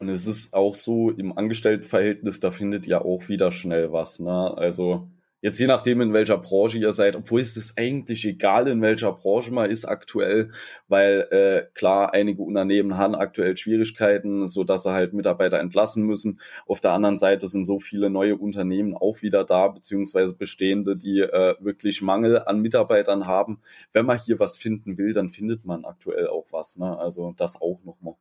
Und 0.00 0.08
es 0.08 0.26
ist 0.26 0.54
auch 0.54 0.74
so, 0.74 1.10
im 1.10 1.38
Angestelltenverhältnis, 1.38 2.40
da 2.40 2.50
findet 2.50 2.88
ja 2.88 3.00
auch 3.00 3.28
wieder 3.28 3.52
schnell 3.52 3.92
was. 3.92 4.18
Ne? 4.18 4.56
Also 4.56 5.08
Jetzt 5.42 5.58
je 5.58 5.66
nachdem, 5.66 6.00
in 6.00 6.12
welcher 6.12 6.38
Branche 6.38 6.78
ihr 6.78 6.92
seid, 6.92 7.16
obwohl 7.16 7.40
es 7.40 7.76
eigentlich 7.76 8.24
egal, 8.24 8.68
in 8.68 8.80
welcher 8.80 9.10
Branche 9.10 9.52
man 9.52 9.68
ist 9.68 9.84
aktuell, 9.84 10.52
weil 10.86 11.26
äh, 11.32 11.66
klar, 11.74 12.14
einige 12.14 12.42
Unternehmen 12.42 12.96
haben 12.96 13.16
aktuell 13.16 13.56
Schwierigkeiten, 13.56 14.46
so 14.46 14.62
dass 14.62 14.84
sie 14.84 14.92
halt 14.92 15.14
Mitarbeiter 15.14 15.58
entlassen 15.58 16.06
müssen. 16.06 16.40
Auf 16.68 16.78
der 16.78 16.92
anderen 16.92 17.18
Seite 17.18 17.48
sind 17.48 17.64
so 17.64 17.80
viele 17.80 18.08
neue 18.08 18.36
Unternehmen 18.36 18.94
auch 18.94 19.20
wieder 19.22 19.42
da, 19.42 19.66
beziehungsweise 19.66 20.36
bestehende, 20.36 20.96
die 20.96 21.18
äh, 21.18 21.56
wirklich 21.58 22.02
Mangel 22.02 22.38
an 22.38 22.60
Mitarbeitern 22.60 23.26
haben. 23.26 23.60
Wenn 23.92 24.06
man 24.06 24.18
hier 24.18 24.38
was 24.38 24.56
finden 24.56 24.96
will, 24.96 25.12
dann 25.12 25.30
findet 25.30 25.64
man 25.64 25.84
aktuell 25.84 26.28
auch 26.28 26.46
was. 26.52 26.76
Ne? 26.76 26.96
Also 26.96 27.34
das 27.36 27.60
auch 27.60 27.80
nochmal. 27.82 28.14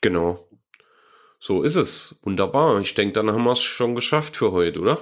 Genau. 0.00 0.48
So 1.38 1.62
ist 1.62 1.76
es. 1.76 2.16
Wunderbar. 2.22 2.80
Ich 2.80 2.94
denke, 2.94 3.12
dann 3.12 3.30
haben 3.30 3.44
wir 3.44 3.52
es 3.52 3.60
schon 3.60 3.94
geschafft 3.94 4.36
für 4.36 4.50
heute, 4.50 4.80
oder? 4.80 4.98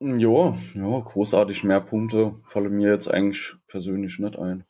Ja, 0.00 0.56
ja, 0.74 1.00
großartig 1.00 1.64
mehr 1.64 1.80
Punkte 1.80 2.36
fallen 2.44 2.72
mir 2.72 2.92
jetzt 2.92 3.08
eigentlich 3.08 3.54
persönlich 3.66 4.18
nicht 4.18 4.38
ein. 4.38 4.64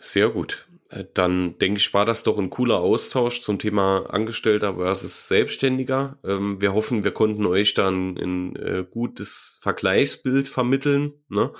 Sehr 0.00 0.30
gut. 0.30 0.66
Äh, 0.90 1.04
dann 1.14 1.58
denke 1.58 1.78
ich, 1.78 1.92
war 1.92 2.06
das 2.06 2.22
doch 2.22 2.38
ein 2.38 2.50
cooler 2.50 2.78
Austausch 2.78 3.40
zum 3.40 3.58
Thema 3.58 4.06
Angestellter 4.08 4.76
versus 4.76 5.28
Selbstständiger. 5.28 6.18
Ähm, 6.24 6.60
wir 6.60 6.72
hoffen, 6.72 7.04
wir 7.04 7.12
konnten 7.12 7.46
euch 7.46 7.74
dann 7.74 8.16
ein 8.16 8.56
äh, 8.56 8.84
gutes 8.88 9.58
Vergleichsbild 9.60 10.48
vermitteln. 10.48 11.12
Ne? 11.28 11.52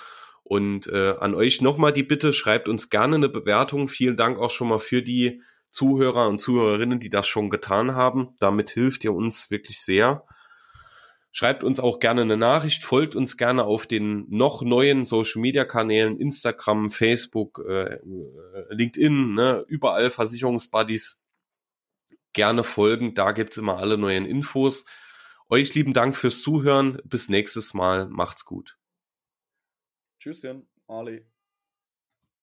Und 0.42 0.87
äh, 0.87 1.16
an 1.18 1.35
euch 1.35 1.61
nochmal 1.61 1.92
die 1.92 2.04
Bitte, 2.04 2.32
schreibt 2.32 2.68
uns 2.68 2.88
gerne 2.88 3.16
eine 3.16 3.28
Bewertung. 3.28 3.88
Vielen 3.88 4.16
Dank 4.16 4.38
auch 4.38 4.50
schon 4.50 4.68
mal 4.68 4.78
für 4.78 5.02
die 5.02 5.42
Zuhörer 5.70 6.28
und 6.28 6.40
Zuhörerinnen, 6.40 7.00
die 7.00 7.11
das 7.11 7.26
schon 7.26 7.50
getan 7.50 7.94
haben. 7.94 8.28
Damit 8.38 8.70
hilft 8.70 9.04
ihr 9.04 9.12
uns 9.12 9.50
wirklich 9.50 9.80
sehr. 9.80 10.24
Schreibt 11.38 11.62
uns 11.64 11.81
auch 11.81 11.99
gerne 11.99 12.22
eine 12.22 12.38
Nachricht, 12.38 12.83
folgt 12.83 13.14
uns 13.14 13.37
gerne 13.37 13.64
auf 13.64 13.87
den 13.87 14.25
noch 14.31 14.62
neuen 14.62 15.05
Social 15.05 15.42
Media 15.42 15.66
Kanälen, 15.66 16.18
Instagram, 16.18 16.88
Facebook, 16.88 17.62
äh, 17.68 17.99
LinkedIn, 18.70 19.35
ne, 19.35 19.62
überall 19.68 20.09
Versicherungsbuddies. 20.09 21.22
Gerne 22.33 22.64
folgen, 22.64 23.14
da 23.14 23.33
gibt's 23.33 23.59
immer 23.59 23.77
alle 23.77 23.99
neuen 23.99 24.25
Infos. 24.25 24.87
Euch 25.51 25.75
lieben 25.75 25.92
Dank 25.92 26.16
fürs 26.16 26.40
Zuhören. 26.40 27.03
Bis 27.05 27.29
nächstes 27.29 27.75
Mal. 27.75 28.09
Macht's 28.09 28.46
gut. 28.46 28.79
Tschüsschen, 30.18 30.66
Ali. 30.87 31.27